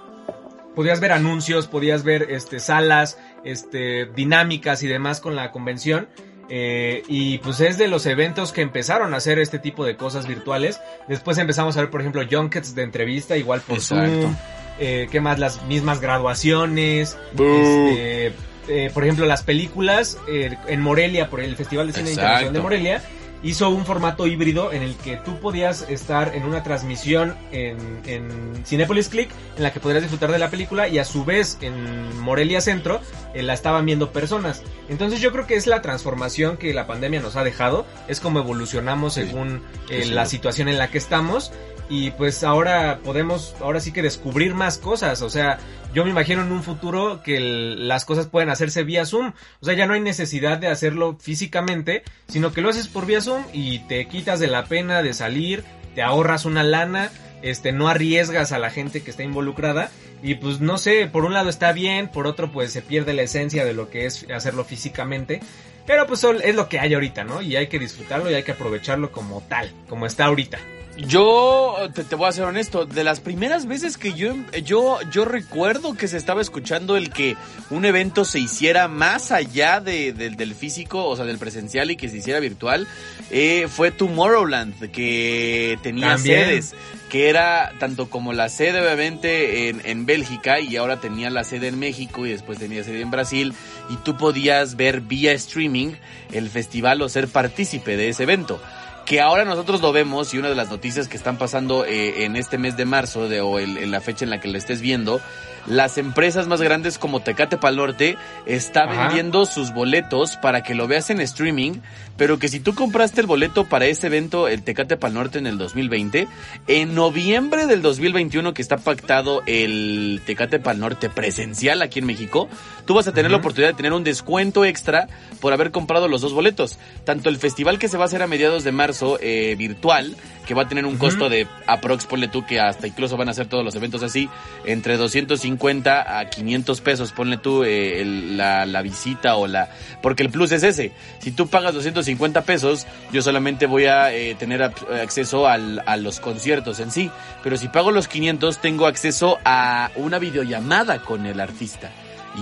[0.74, 6.08] Podías ver anuncios, podías ver este, salas, este, dinámicas y demás con la convención.
[6.50, 10.26] Eh, y pues es de los eventos que empezaron a hacer este tipo de cosas
[10.26, 10.80] virtuales.
[11.08, 14.22] Después empezamos a ver, por ejemplo, junkets de entrevista, igual por Exacto.
[14.22, 14.36] Zoom.
[14.78, 15.38] Eh, ¿Qué más?
[15.38, 17.16] Las mismas graduaciones.
[17.32, 18.32] Este,
[18.68, 22.22] eh, por ejemplo, las películas eh, en Morelia, por el Festival de Cine Exacto.
[22.22, 23.02] Internacional de Morelia,
[23.42, 28.64] hizo un formato híbrido en el que tú podías estar en una transmisión en, en
[28.64, 32.18] Cinepolis Click, en la que podrías disfrutar de la película y a su vez en
[32.20, 33.00] Morelia Centro
[33.34, 34.62] eh, la estaban viendo personas.
[34.88, 38.40] Entonces yo creo que es la transformación que la pandemia nos ha dejado, es como
[38.40, 40.10] evolucionamos según sí, eh, sí.
[40.10, 41.52] la situación en la que estamos
[41.88, 45.58] y pues ahora podemos, ahora sí que descubrir más cosas, o sea,
[45.94, 49.74] yo me imagino en un futuro que las cosas pueden hacerse vía Zoom, o sea,
[49.74, 53.80] ya no hay necesidad de hacerlo físicamente, sino que lo haces por vía Zoom y
[53.80, 57.10] te quitas de la pena de salir, te ahorras una lana,
[57.42, 59.90] este, no arriesgas a la gente que está involucrada
[60.22, 63.22] y pues no sé, por un lado está bien, por otro pues se pierde la
[63.22, 65.40] esencia de lo que es hacerlo físicamente,
[65.86, 67.40] pero pues es lo que hay ahorita, ¿no?
[67.40, 70.58] Y hay que disfrutarlo y hay que aprovecharlo como tal, como está ahorita.
[71.06, 74.34] Yo te, te voy a ser honesto, de las primeras veces que yo,
[74.64, 77.36] yo, yo recuerdo que se estaba escuchando el que
[77.70, 81.96] un evento se hiciera más allá de, del- del físico, o sea, del presencial y
[81.96, 82.88] que se hiciera virtual,
[83.30, 86.46] eh, fue Tomorrowland, que tenía También.
[86.46, 86.74] sedes,
[87.08, 91.68] que era tanto como la sede obviamente en, en Bélgica y ahora tenía la sede
[91.68, 93.54] en México y después tenía sede en Brasil
[93.88, 95.92] y tú podías ver vía streaming
[96.32, 98.60] el festival o ser partícipe de ese evento.
[99.08, 102.36] Que ahora nosotros lo vemos y una de las noticias que están pasando eh, en
[102.36, 104.82] este mes de marzo de, o en, en la fecha en la que lo estés
[104.82, 105.22] viendo,
[105.68, 109.06] las empresas más grandes como Tecate Pal Norte está Ajá.
[109.06, 111.74] vendiendo sus boletos para que lo veas en streaming,
[112.16, 115.46] pero que si tú compraste el boleto para ese evento, el Tecate Pal Norte en
[115.46, 116.26] el 2020,
[116.66, 122.48] en noviembre del 2021 que está pactado el Tecate Pal Norte presencial aquí en México,
[122.86, 125.08] tú vas a tener la oportunidad de tener un descuento extra
[125.40, 126.78] por haber comprado los dos boletos.
[127.04, 130.54] Tanto el festival que se va a hacer a mediados de marzo eh, virtual, que
[130.54, 133.48] va a tener un costo de aprox, ponle tú que hasta incluso van a hacer
[133.48, 134.30] todos los eventos así,
[134.64, 139.68] entre 250 a 500 pesos, ponle tú eh, el- la, la visita o la...
[140.00, 144.34] Porque el plus es ese, si tú pagas 250 pesos, yo solamente voy a eh,
[144.36, 147.10] tener acceso al- a los conciertos en sí,
[147.42, 151.90] pero si pago los 500 tengo acceso a una videollamada con el artista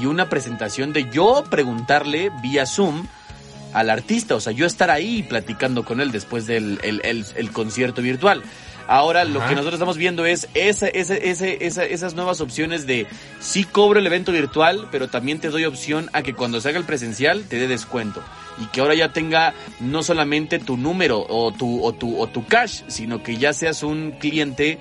[0.01, 3.07] y una presentación de yo preguntarle vía Zoom
[3.73, 7.51] al artista, o sea, yo estar ahí platicando con él después del el, el- el
[7.53, 8.43] concierto virtual.
[8.89, 11.27] Ahora lo que nosotros estamos viendo es esa, ese,
[11.67, 13.07] esa- esas nuevas opciones de
[13.41, 16.79] sí cobro el evento virtual, pero también te doy opción a que cuando se haga
[16.79, 18.23] el presencial te dé descuento.
[18.63, 22.47] Y que ahora ya tenga no solamente tu número o tu, o tu, o tu
[22.47, 24.79] cash, sino que ya seas un cliente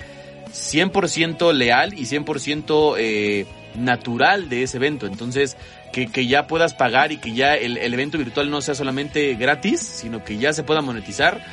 [0.53, 5.05] 100% leal y 100% eh, natural de ese evento.
[5.07, 5.57] Entonces,
[5.91, 9.35] que, que ya puedas pagar y que ya el, el evento virtual no sea solamente
[9.35, 11.43] gratis, sino que ya se pueda monetizar.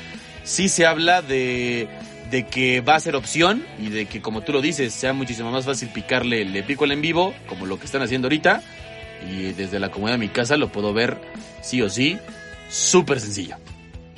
[0.45, 1.89] Sí se habla de,
[2.33, 5.53] de que va a ser opción y de que, como tú lo dices, sea muchísimo
[5.53, 8.61] más fácil picarle, le pico el en vivo, como lo que están haciendo ahorita.
[9.31, 11.21] Y desde la comodidad de mi casa lo puedo ver
[11.63, 12.19] sí o sí,
[12.69, 13.57] súper sencillo.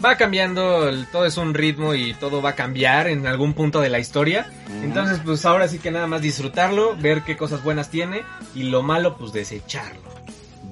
[0.03, 3.81] Va cambiando, el- todo es un ritmo y todo va a cambiar en algún punto
[3.81, 4.46] de la historia.
[4.83, 8.22] Entonces, pues ahora sí que nada más disfrutarlo, ver qué cosas buenas tiene
[8.55, 10.03] y lo malo, pues desecharlo.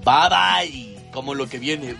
[0.05, 1.95] Bye bye, como lo que viene.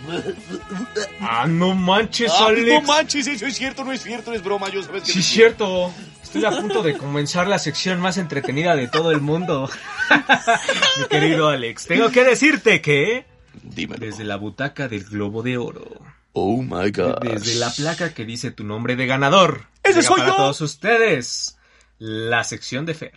[1.19, 2.67] Ah, no manches, Ah, Alex.
[2.67, 5.23] no manches, eso es cierto, no es cierto, es broma, yo sabes que Sí, no
[5.23, 5.93] cierto.
[6.21, 9.69] Estoy a punto de comenzar la sección más entretenida de todo el mundo.
[10.99, 13.25] Mi querido Alex, tengo que decirte que
[13.61, 14.03] Dímelo.
[14.05, 16.01] desde la butaca del Globo de Oro,
[16.33, 17.19] Oh my god.
[17.21, 20.35] desde la placa que dice tu nombre de ganador, ¡Ese soy para yo!
[20.37, 21.57] todos ustedes
[21.99, 23.13] la sección de Fer.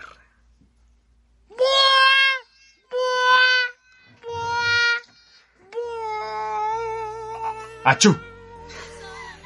[7.87, 8.17] ¡Achú!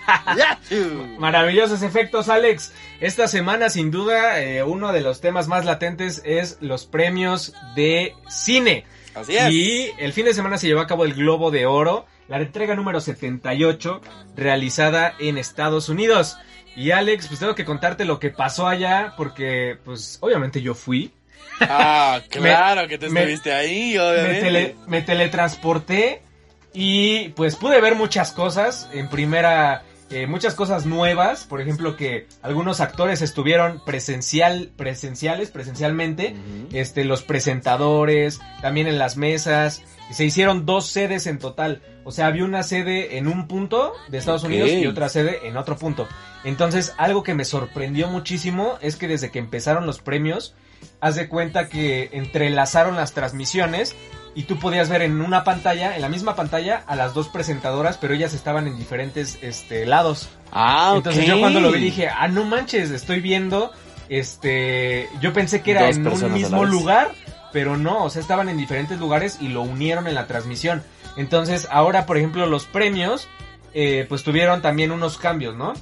[1.18, 2.72] Maravillosos efectos, Alex.
[3.00, 8.14] Esta semana, sin duda, eh, uno de los temas más latentes es los premios de
[8.29, 8.85] cine.
[9.14, 9.50] Así es.
[9.53, 12.74] Y el fin de semana se llevó a cabo el Globo de Oro, la entrega
[12.74, 14.00] número 78,
[14.37, 16.38] realizada en Estados Unidos.
[16.76, 21.12] Y Alex, pues tengo que contarte lo que pasó allá, porque, pues, obviamente yo fui.
[21.61, 24.40] Ah, claro que te me- estuviste ahí, Me, obviamente.
[24.40, 26.22] tele- me teletransporté
[26.72, 28.88] y pues pude ver muchas cosas.
[28.92, 31.44] En primera, eh, muchas cosas nuevas.
[31.44, 36.37] Por ejemplo, que algunos actores estuvieron presencial, presenciales, presencialmente.
[36.72, 39.83] Este, los presentadores, también en las mesas.
[40.12, 41.83] Se hicieron dos sedes en total.
[42.04, 44.44] O sea, había una sede en un punto de Estados.
[44.44, 46.09] Unidos y otra sede en otro punto.
[46.44, 50.54] Entonces, algo que me sorprendió muchísimo es que desde que empezaron los premios,
[51.00, 53.94] haz de cuenta que entrelazaron las transmisiones
[54.35, 57.99] y tú podías ver en una pantalla, en la misma pantalla, a las dos presentadoras,
[57.99, 60.29] pero ellas estaban en diferentes este, lados.
[60.53, 60.95] Ah.
[60.97, 63.73] Entonces yo cuando lo vi dije, ah, no manches, estoy viendo,
[64.09, 67.12] este, yo pensé que era Dos en un mismo lugar,
[67.53, 70.83] pero no, o sea, estaban en diferentes lugares y lo unieron en la transmisión.
[71.16, 73.29] Entonces ahora, por ejemplo, los premios,
[73.75, 75.75] eh, pues tuvieron también unos cambios, ¿no?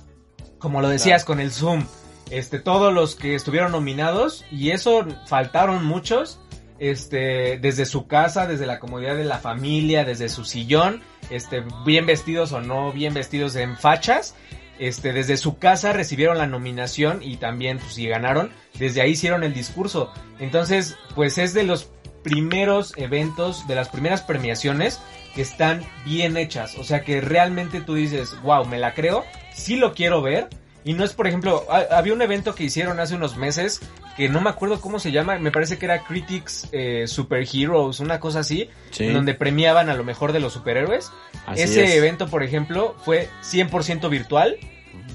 [0.59, 1.85] Como lo decías con el Zoom,
[2.31, 6.41] este, todos los que estuvieron nominados, y eso faltaron muchos,
[6.79, 12.07] este, desde su casa, desde la comodidad de la familia, desde su sillón, este, bien
[12.07, 14.35] vestidos o no bien vestidos en fachas,
[14.79, 19.43] este, desde su casa recibieron la nominación y también, pues, si ganaron, desde ahí hicieron
[19.43, 20.13] el discurso.
[20.39, 21.91] Entonces, pues es de los
[22.23, 25.01] primeros eventos, de las primeras premiaciones
[25.35, 26.77] que están bien hechas.
[26.79, 30.49] O sea que realmente tú dices, wow, me la creo, sí lo quiero ver.
[30.85, 33.81] Y no es, por ejemplo, ha- había un evento que hicieron hace unos meses
[34.17, 38.21] que no me acuerdo cómo se llama, me parece que era Critics eh, Superheroes, una
[38.21, 39.05] cosa así, Sí.
[39.05, 41.11] en donde premiaban a lo mejor de los superhéroes.
[41.47, 41.95] Así Ese es.
[41.95, 44.57] evento, por ejemplo, fue 100% virtual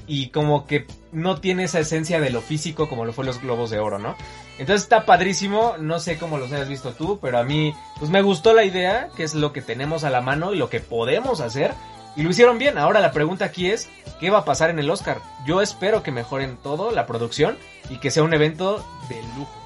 [0.06, 3.70] y como que no tiene esa esencia de lo físico como lo fue los Globos
[3.70, 4.16] de Oro, ¿no?
[4.58, 8.22] Entonces está padrísimo, no sé cómo los hayas visto tú, pero a mí pues me
[8.22, 11.40] gustó la idea, que es lo que tenemos a la mano y lo que podemos
[11.40, 11.72] hacer.
[12.16, 12.78] Y lo hicieron bien.
[12.78, 13.88] Ahora la pregunta aquí es,
[14.20, 15.20] ¿qué va a pasar en el Oscar?
[15.46, 17.56] Yo espero que mejoren todo, la producción,
[17.90, 19.64] y que sea un evento de lujo.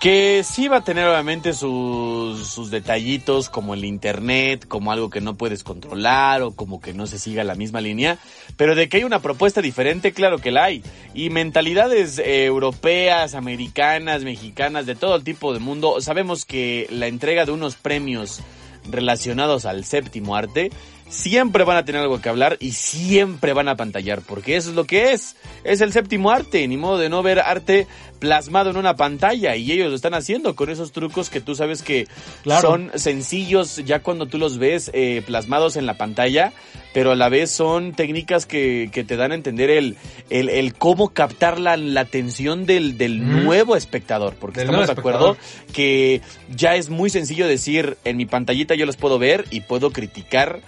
[0.00, 5.22] Que sí va a tener obviamente sus, sus detallitos como el internet, como algo que
[5.22, 8.18] no puedes controlar o como que no se siga la misma línea,
[8.58, 10.82] pero de que hay una propuesta diferente, claro que la hay.
[11.14, 17.06] Y mentalidades eh, europeas, americanas, mexicanas, de todo el tipo de mundo, sabemos que la
[17.06, 18.42] entrega de unos premios
[18.88, 20.70] relacionados al séptimo arte
[21.08, 24.76] siempre van a tener algo que hablar y siempre van a pantallar, porque eso es
[24.76, 25.36] lo que es.
[25.64, 27.86] Es el séptimo arte, ni modo de no ver arte
[28.18, 31.82] plasmado en una pantalla y ellos lo están haciendo con esos trucos que tú sabes
[31.82, 32.08] que
[32.44, 32.62] Claro.
[32.70, 36.52] son sencillos ya cuando tú los ves eh, plasmados en la pantalla,
[36.94, 39.96] pero a la vez son técnicas que, que te dan a entender el,
[40.30, 43.44] el, el cómo captar la, la atención del, del Mm.
[43.44, 45.36] nuevo espectador, porque Del estamos de acuerdo
[45.74, 46.20] que
[46.54, 50.60] ya es muy sencillo decir en mi pantallita yo los puedo ver y puedo criticar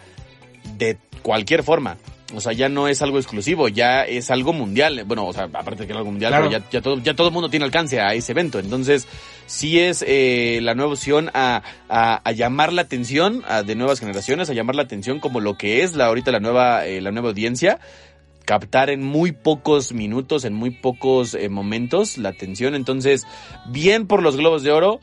[0.78, 1.96] de cualquier forma.
[2.34, 5.02] O sea, ya no es algo exclusivo, ya es algo mundial.
[5.06, 6.48] Bueno, o sea, aparte de que es algo mundial, Claro.
[6.50, 8.58] pero ya, ya todo, ya todo el mundo tiene alcance a ese evento.
[8.58, 9.06] Entonces,
[9.46, 13.98] sí es eh, la nueva opción a, a, a llamar la atención a, de nuevas
[14.00, 17.12] generaciones, a llamar la atención como lo que es la ahorita la nueva, eh, la
[17.12, 17.78] nueva audiencia.
[18.44, 22.74] Captar en muy pocos minutos, en muy pocos eh, momentos la atención.
[22.74, 23.26] Entonces,
[23.66, 25.00] bien por los Globos de Oro.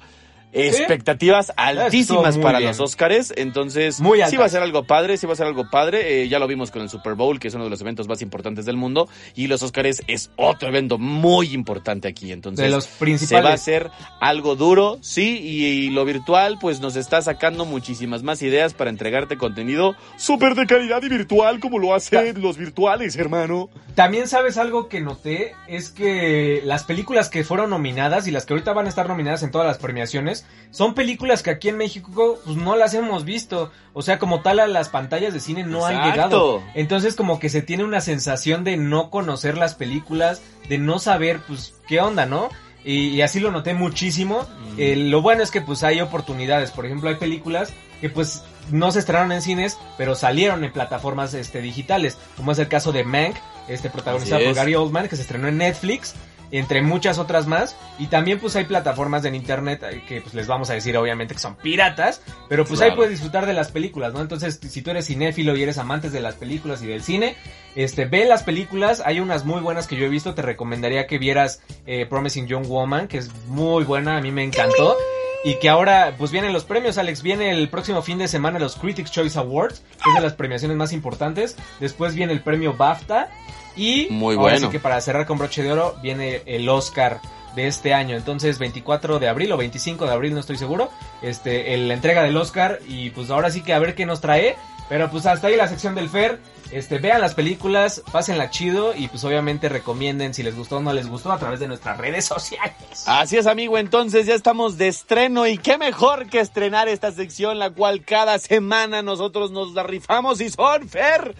[0.56, 2.70] Expectativas altísimas para bien.
[2.70, 5.70] los Óscares, entonces Muy sí va a ser algo padre, sí va a ser algo
[5.70, 6.24] padre.
[6.24, 8.22] Eh, ya lo vimos con el Super Bowl, que es uno de los eventos más
[8.22, 12.32] importantes del mundo, y los Óscares es otro evento muy importante aquí.
[12.32, 13.52] Entonces De los se va a principales.
[13.52, 18.74] hacer algo duro, sí, y, y lo virtual pues nos está sacando muchísimas más ideas
[18.74, 23.70] para entregarte contenido súper de calidad y virtual como lo hacen los virtuales, hermano.
[23.96, 28.54] También sabes algo que noté, es que las películas que fueron nominadas y las que
[28.54, 32.38] ahorita van a estar nominadas en todas las premiaciones, son películas que aquí en México
[32.44, 33.72] pues no las hemos visto.
[33.94, 36.62] O sea, como tal a las pantallas de cine no han llegado.
[36.74, 41.40] Entonces como que se tiene una sensación de no conocer las películas, de no saber
[41.48, 42.50] pues qué onda, ¿no?
[42.84, 44.42] Y, y así lo noté muchísimo.
[44.42, 44.76] Mm.
[44.78, 46.72] Eh, lo bueno es que pues hay oportunidades.
[46.72, 51.34] Por ejemplo, hay películas que pues no se estrenaron en cines, pero salieron en plataformas
[51.34, 52.18] este, digitales.
[52.36, 54.54] Como es el caso de Mank, este protagonizado por.
[54.54, 56.16] Gary Oldman, que se estrenó en Netflix.
[56.52, 57.76] Entre muchas otras más.
[58.00, 61.34] Y también pues hay plataformas en internet eh, que pues les vamos a decir obviamente
[61.34, 62.22] que son piratas.
[62.50, 64.22] Pero pues ahí puedes disfrutar de las películas, ¿no?
[64.22, 67.36] Entonces si tú eres cinéfilo y eres amante de las películas y del cine,
[67.76, 71.18] este, ve las películas, hay unas muy buenas que yo he visto, te recomendaría que
[71.18, 74.96] vieras eh, Promising Young Woman, que es muy buena, a mí me encantó.
[75.44, 77.22] Y que ahora, pues vienen los premios, Alex.
[77.22, 80.76] Viene el próximo fin de semana los Critics Choice Awards, que es de las premiaciones
[80.76, 81.56] más importantes.
[81.80, 83.30] Después viene el premio BAFTA.
[83.76, 84.60] Y Muy bueno.
[84.60, 87.20] sí que para cerrar con broche de oro, viene el Oscar
[87.56, 88.16] de este año.
[88.16, 90.90] Entonces, 24 de abril o 25 de abril, no estoy seguro.
[91.22, 92.80] Este, el- la entrega del Oscar.
[92.88, 94.56] Y pues ahora sí que a ver qué nos trae.
[94.88, 96.40] Pero pues hasta ahí la sección del Fer.
[96.72, 100.94] Este, vean las películas, pásenla chido y pues obviamente recomienden si les gustó o no
[100.94, 102.76] les gustó a través de nuestras redes sociales.
[103.08, 103.78] Así es, amigo.
[103.80, 108.38] Entonces ya estamos de estreno y qué mejor que estrenar esta sección, la cual cada
[108.40, 111.36] semana nosotros nos la rifamos y son Fer.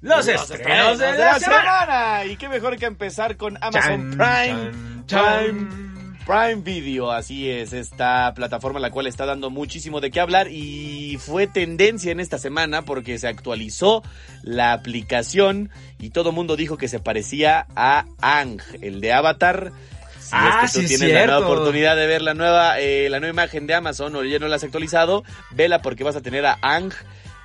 [0.00, 2.24] Los estrenos de la semana.
[2.24, 5.06] Y qué mejor que empezar con Amazon Chan, Prime.
[5.06, 5.88] chan.
[6.26, 6.56] Prime.
[6.56, 11.46] Video, así es, esta plataforma la cual está dando muchísimo de qué hablar y fue
[11.46, 14.02] tendencia en esta semana porque se actualizó
[14.42, 19.72] la aplicación y todo el mundo dijo que se parecía a Ang, el de Avatar.
[20.20, 23.08] Si Ah, es que tú sí, tienes la nueva oportunidad de ver la nueva, eh,
[23.08, 26.20] la nueva imagen de Amazon o ya no la has actualizado, vela porque vas a
[26.20, 26.92] tener a Ang,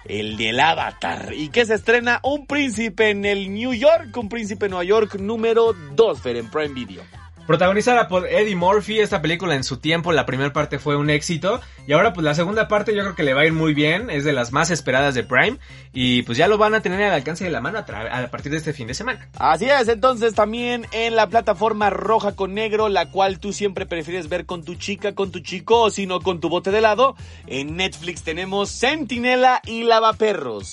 [0.06, 1.34] el del Avatar.
[1.34, 2.20] ¿Y que se estrena?
[2.24, 6.50] Un príncipe en el New York, un príncipe en Nueva York número 2, Fer, en
[6.50, 7.22] Prime Video.
[7.45, 11.60] Protagonizada por Eddie Murphy, esta película en su tiempo, la primera parte fue un éxito
[11.86, 14.10] y ahora pues la segunda parte yo creo que le va a ir muy bien,
[14.10, 15.58] es de las más esperadas de Prime
[15.91, 18.60] y pues ya lo van a tener al alcance de la mano a, partir de
[18.60, 19.27] este fin de semana.
[19.38, 24.29] Así es, entonces también en la plataforma roja con negro, la cual tú siempre prefieres
[24.29, 27.17] ver con tu chica, con tu chico o si no con tu bote de helado,
[27.47, 30.67] en Netflix tenemos Sentinela y Lavaperros.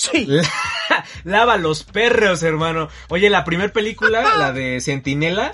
[0.00, 0.26] Sí.
[1.24, 2.88] Lava los perros, hermano.
[3.10, 5.52] Oye, la primera película, la de Sentinela,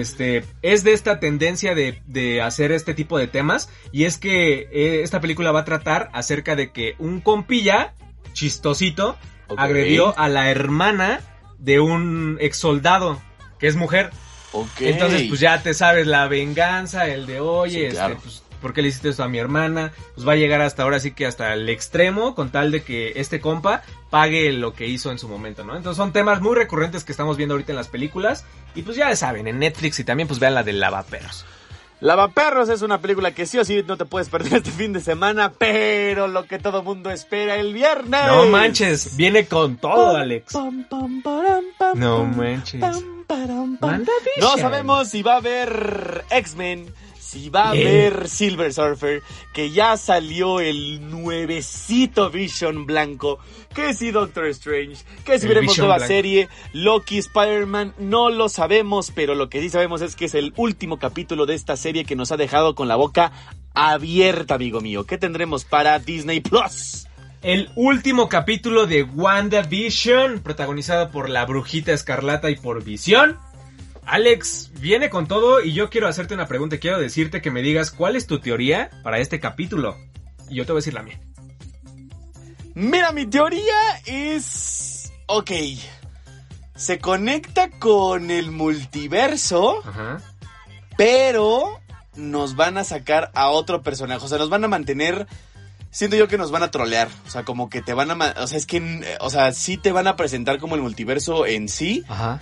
[0.00, 3.68] este, es de esta tendencia de, de hacer este tipo de temas.
[3.92, 7.94] Y es que eh, esta película va a tratar acerca de que un compilla,
[8.32, 9.16] chistosito,
[9.56, 11.20] agredió a la hermana
[11.58, 13.20] de un ex soldado,
[13.58, 14.10] que es mujer.
[14.52, 14.80] Ok.
[14.80, 18.18] Entonces, pues ya te sabes la venganza, el de, oye, Sí, este, claro.
[18.22, 19.92] pues, ¿por qué le hiciste eso a mi hermana?
[20.14, 23.12] Pues va a llegar hasta ahora sí que hasta el extremo, con tal de que
[23.16, 25.76] este compa pague lo que hizo en su momento, ¿no?
[25.76, 28.46] Entonces son temas muy recurrentes que estamos viendo ahorita en las películas.
[28.74, 31.44] Y pues ya saben, en Netflix y también pues vean la de Lavaperros.
[32.02, 35.00] Lavaperros es una película que sí o sí no te puedes perder este fin de
[35.00, 38.26] semana, pero lo que todo mundo espera el viernes.
[38.26, 40.52] No manches, viene con todo, Alex.
[41.94, 42.80] No manches.
[44.40, 46.92] No sabemos si va a haber X-Men,
[47.32, 49.22] si va a ver Silver Surfer,
[49.54, 53.38] que ya salió el nuevecito Vision blanco,
[53.74, 56.12] que si Doctor Strange, que si El veremos Vision nueva blanco.
[56.12, 60.52] serie, Loki, Spider-Man, no lo sabemos, pero lo que sí sabemos es que es el
[60.56, 63.32] último capítulo de esta serie que nos ha dejado con la boca
[63.72, 65.06] abierta, amigo mío.
[65.06, 67.06] ¿Qué tendremos para Disney Plus?
[67.40, 73.38] El último capítulo de WandaVision, protagonizado por la Brujita Escarlata y por Visión.
[74.06, 76.78] Alex viene con todo y yo quiero hacerte una pregunta.
[76.78, 79.96] Quiero decirte que me digas cuál es tu teoría para este capítulo.
[80.48, 81.20] Y yo te voy a decir la mía.
[82.74, 83.74] Mira, mi teoría
[84.06, 85.12] es...
[85.26, 85.50] Ok.
[86.74, 90.20] Se conecta con el multiverso, Ajá.
[90.96, 91.80] pero
[92.16, 94.24] nos van a sacar a otro personaje.
[94.24, 95.26] O sea, nos van a mantener...
[95.90, 97.08] Siento yo que nos van a trolear.
[97.26, 98.34] O sea, como que te van a...
[98.42, 99.16] O sea, es que...
[99.20, 102.40] O sea, sí te van a presentar como el multiverso en sí, Ajá.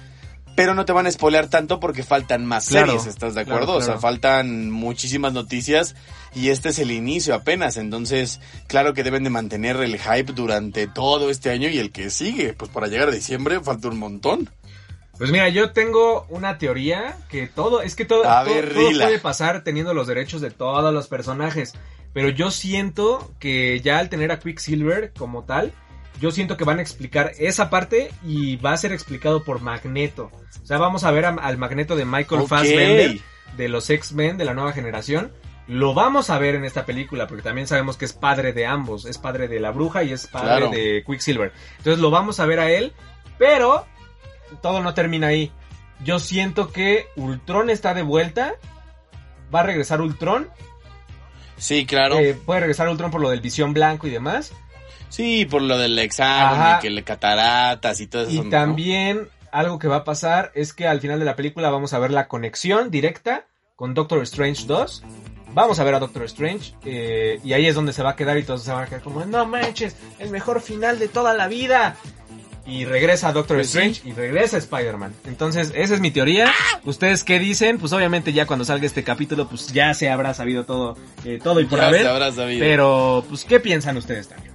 [0.57, 3.63] Pero no te van a spoilear tanto porque faltan más Claro, series, ¿estás de claro,
[3.65, 3.79] acuerdo?
[3.79, 5.95] O sea, faltan muchísimas noticias
[6.35, 10.87] y este es el inicio apenas, entonces claro que deben de mantener el hype durante
[10.87, 14.51] todo este año y el que sigue, pues para llegar a diciembre falta un montón.
[15.19, 19.05] Pues mira, yo tengo una teoría que todo, es que todo, todo- ver, todo dila.
[19.05, 21.75] puede pasar teniendo los derechos de todos los personajes.
[22.15, 25.73] Pero yo siento que ya al tener a Quicksilver como tal,
[26.21, 30.31] yo siento que van a explicar esa parte y va a ser explicado por Magneto.
[30.62, 32.47] O sea, vamos a ver a- al Magneto de Michael.
[32.47, 33.18] Fassbender
[33.57, 35.33] de los X-Men de la nueva generación.
[35.66, 39.05] Lo vamos a ver en esta película porque también sabemos que es padre de ambos,
[39.07, 40.71] es padre de la bruja y es padre Claro.
[40.71, 41.53] de Quicksilver.
[41.79, 42.93] Entonces lo vamos a ver a él,
[43.39, 43.87] pero
[44.62, 45.53] todo no termina ahí.
[46.05, 48.55] Yo siento que Ultron está de vuelta.
[49.55, 50.49] Va a regresar Ultron.
[51.57, 52.18] Sí, claro.
[52.18, 54.53] Eh, puede regresar Ultron por lo del visión blanco y demás.
[55.11, 56.79] Sí, por lo del examen, Ajá.
[56.81, 58.31] que le cataratas y todo eso.
[58.33, 61.93] Y también algo que va a pasar es que al final de la película vamos
[61.93, 63.45] a ver la conexión directa
[63.77, 65.03] con Doctor Strange 2.
[65.53, 68.39] Vamos a ver a Doctor Strange eh, y ahí es donde se va a quedar
[68.39, 71.49] y todos se van a quedar como, no manches, el mejor final de toda la
[71.49, 71.97] vida.
[72.67, 73.79] Y regresa Doctor Pues sí.
[73.79, 75.13] Strange y regresa Spider-Man.
[75.27, 76.53] Entonces, esa es mi teoría.
[76.85, 77.79] ¿Ustedes qué dicen?
[77.79, 81.59] Pues obviamente ya cuando salga este capítulo, pues ya se habrá sabido todo, eh, todo
[81.61, 82.03] y por Ya haber.
[82.03, 82.61] se habrá sabido.
[82.61, 84.50] Pero, pues, ¿qué piensan ustedes también?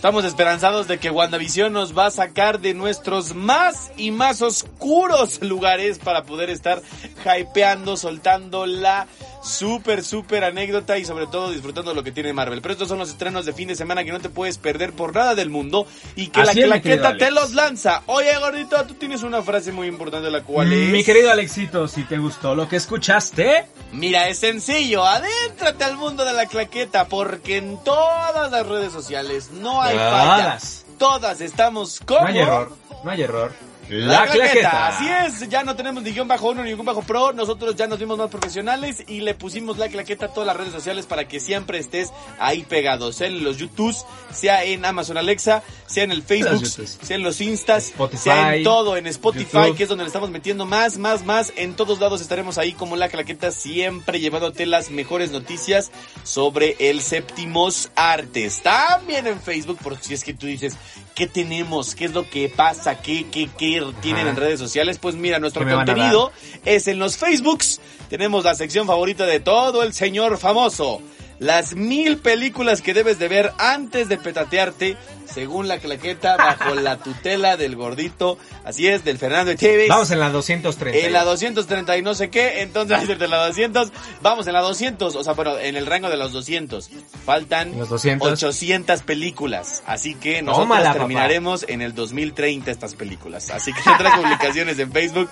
[0.00, 5.42] Estamos esperanzados de que WandaVision nos va a sacar de nuestros más y más oscuros
[5.42, 6.80] lugares para poder estar
[7.22, 9.06] hypeando, soltando la
[9.42, 12.60] súper, súper anécdota y sobre todo disfrutando lo que tiene Marvel.
[12.62, 15.14] Pero estos son los estrenos de fin de semana que no te puedes perder por
[15.14, 15.86] nada del mundo
[16.16, 18.02] y que Así la claqueta te los lanza.
[18.06, 20.90] Oye, gordito, tú tienes una frase muy importante la cual es...
[20.90, 26.24] Mi querido Alexito, si te gustó lo que escuchaste, Mira, es sencillo, adéntrate al mundo
[26.24, 30.36] de la claqueta porque en todas las redes sociales no hay falla.
[30.36, 30.86] Todas.
[30.98, 32.20] Todas estamos como...
[32.20, 33.69] no hay error, no hay error.
[33.90, 34.88] La, claqueta.
[34.88, 37.32] Así es, ya no tenemos ni guion bajo uno ni guion bajo pro.
[37.32, 40.72] Nosotros ya nos vimos más profesionales y le pusimos la claqueta a todas las redes
[40.72, 43.12] sociales para que siempre estés ahí pegado.
[43.12, 47.40] Sea en los YouTubes, sea en Amazon Alexa, sea en el Facebook, sea en los
[47.40, 49.76] Instas, Spotify, sea en todo, en Spotify, YouTube.
[49.76, 51.52] que es donde le estamos metiendo más, más, más.
[51.56, 55.90] En todos lados estaremos ahí como la claqueta, siempre llevándote las mejores noticias
[56.22, 58.62] sobre el séptimos artes.
[58.62, 60.76] También en Facebook, por si es que tú dices,
[61.20, 61.94] ¿qué tenemos?
[61.94, 63.02] ¿Qué es lo que pasa?
[63.02, 64.96] ¿Qué, qué, qué tienen en redes sociales?
[64.98, 66.32] Pues mira, nuestro ¿Qué me van a contenido
[66.64, 67.78] es en los Facebooks.
[68.08, 71.02] Tenemos la sección favorita de todo el señor famoso.
[71.40, 76.98] Las mil películas que debes de ver antes de petatearte, según la claqueta, bajo la
[77.02, 78.36] tutela del gordito.
[78.62, 79.88] Así es, del Fernando TV.
[79.88, 81.06] Vamos en la 230.
[81.06, 85.16] En la 230 y no sé qué, entonces de la 200, vamos en la 200,
[85.16, 86.90] o sea, pero en el rango de los 200.
[87.24, 88.32] Faltan Los 200.
[88.32, 90.98] 800 películas, así que nosotros Tómala, papá.
[90.98, 93.50] terminaremos en el 2030 estas películas.
[93.50, 95.30] Así que tendrás publicaciones en Facebook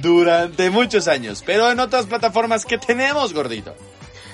[0.00, 3.74] durante muchos años, pero en otras plataformas que tenemos, gordito.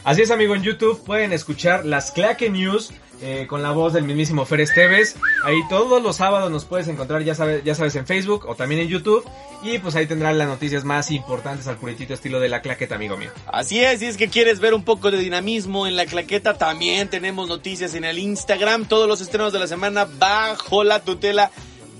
[0.09, 4.05] Así es, amigo, en YouTube pueden escuchar las Claque News eh, con la voz del
[4.05, 5.17] mismísimo Fer Esteves.
[5.45, 8.81] Ahí todos los sábados nos puedes encontrar, ya sabes, ya sabes, en Facebook o también
[8.81, 9.23] en YouTube.
[9.63, 13.19] Y pues ahí tendrán las noticias más importantes al puritito estilo de la claqueta, amigo
[13.19, 13.29] mío.
[13.53, 17.11] Así es, si es que quieres ver un poco de dinamismo en la claqueta, también
[17.11, 21.51] tenemos noticias en el Instagram, todos los estrenos de la semana bajo la tutela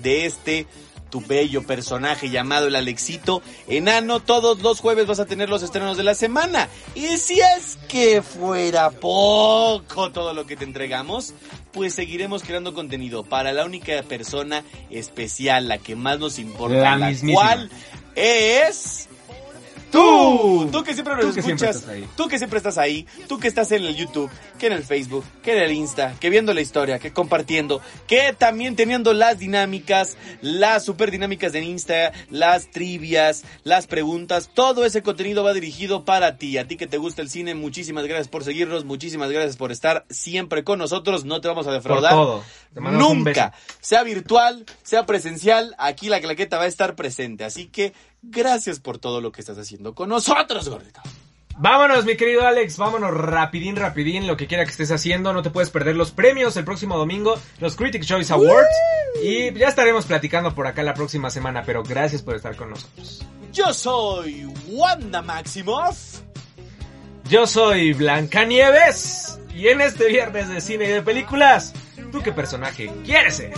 [0.01, 0.65] de este
[1.09, 4.19] tu bello personaje llamado el Alexito Enano.
[4.19, 6.69] Todos los jueves vas a tener los estrenos de la semana.
[6.95, 11.33] Y si es que fuera poco todo lo que te entregamos,
[11.71, 17.13] pues seguiremos creando contenido para la única persona especial, la que más nos importa, La
[17.31, 17.69] cual
[18.15, 19.07] es
[19.91, 23.39] Tú, tú que siempre nos Tú que siempre escuchas, tú que siempre estás ahí, tú
[23.39, 24.29] que estás en el YouTube,
[24.59, 28.33] que en el Facebook, que en el Insta, que viendo la historia, que compartiendo, que
[28.37, 35.01] también teniendo las dinámicas, las super dinámicas de Insta, las trivias, las preguntas, todo ese
[35.01, 38.43] contenido va dirigido para ti, a ti que te gusta el cine, muchísimas gracias por
[38.43, 42.11] seguirnos, muchísimas gracias por estar siempre con nosotros, no te vamos a Por defraudar.
[42.11, 42.43] todo.
[42.75, 48.79] Nunca, sea virtual, sea presencial, aquí la claqueta va a estar presente, así que gracias
[48.79, 51.01] por todo lo que estás haciendo con nosotros, gordito.
[51.61, 55.49] Vámonos, mi querido Alex, vámonos rapidín, rapidín, lo que quiera que estés haciendo, no te
[55.49, 58.69] puedes perder los premios el próximo domingo, los Critics Choice Awards,
[59.21, 63.25] y ya estaremos platicando por acá la próxima semana, pero gracias por estar con nosotros.
[63.51, 66.21] Yo soy Wanda Maximoff.
[67.29, 71.73] Yo soy Blancanieves, y en este viernes de cine y de películas,
[72.13, 73.53] ¿tú qué personaje quieres ser?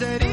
[0.00, 0.29] that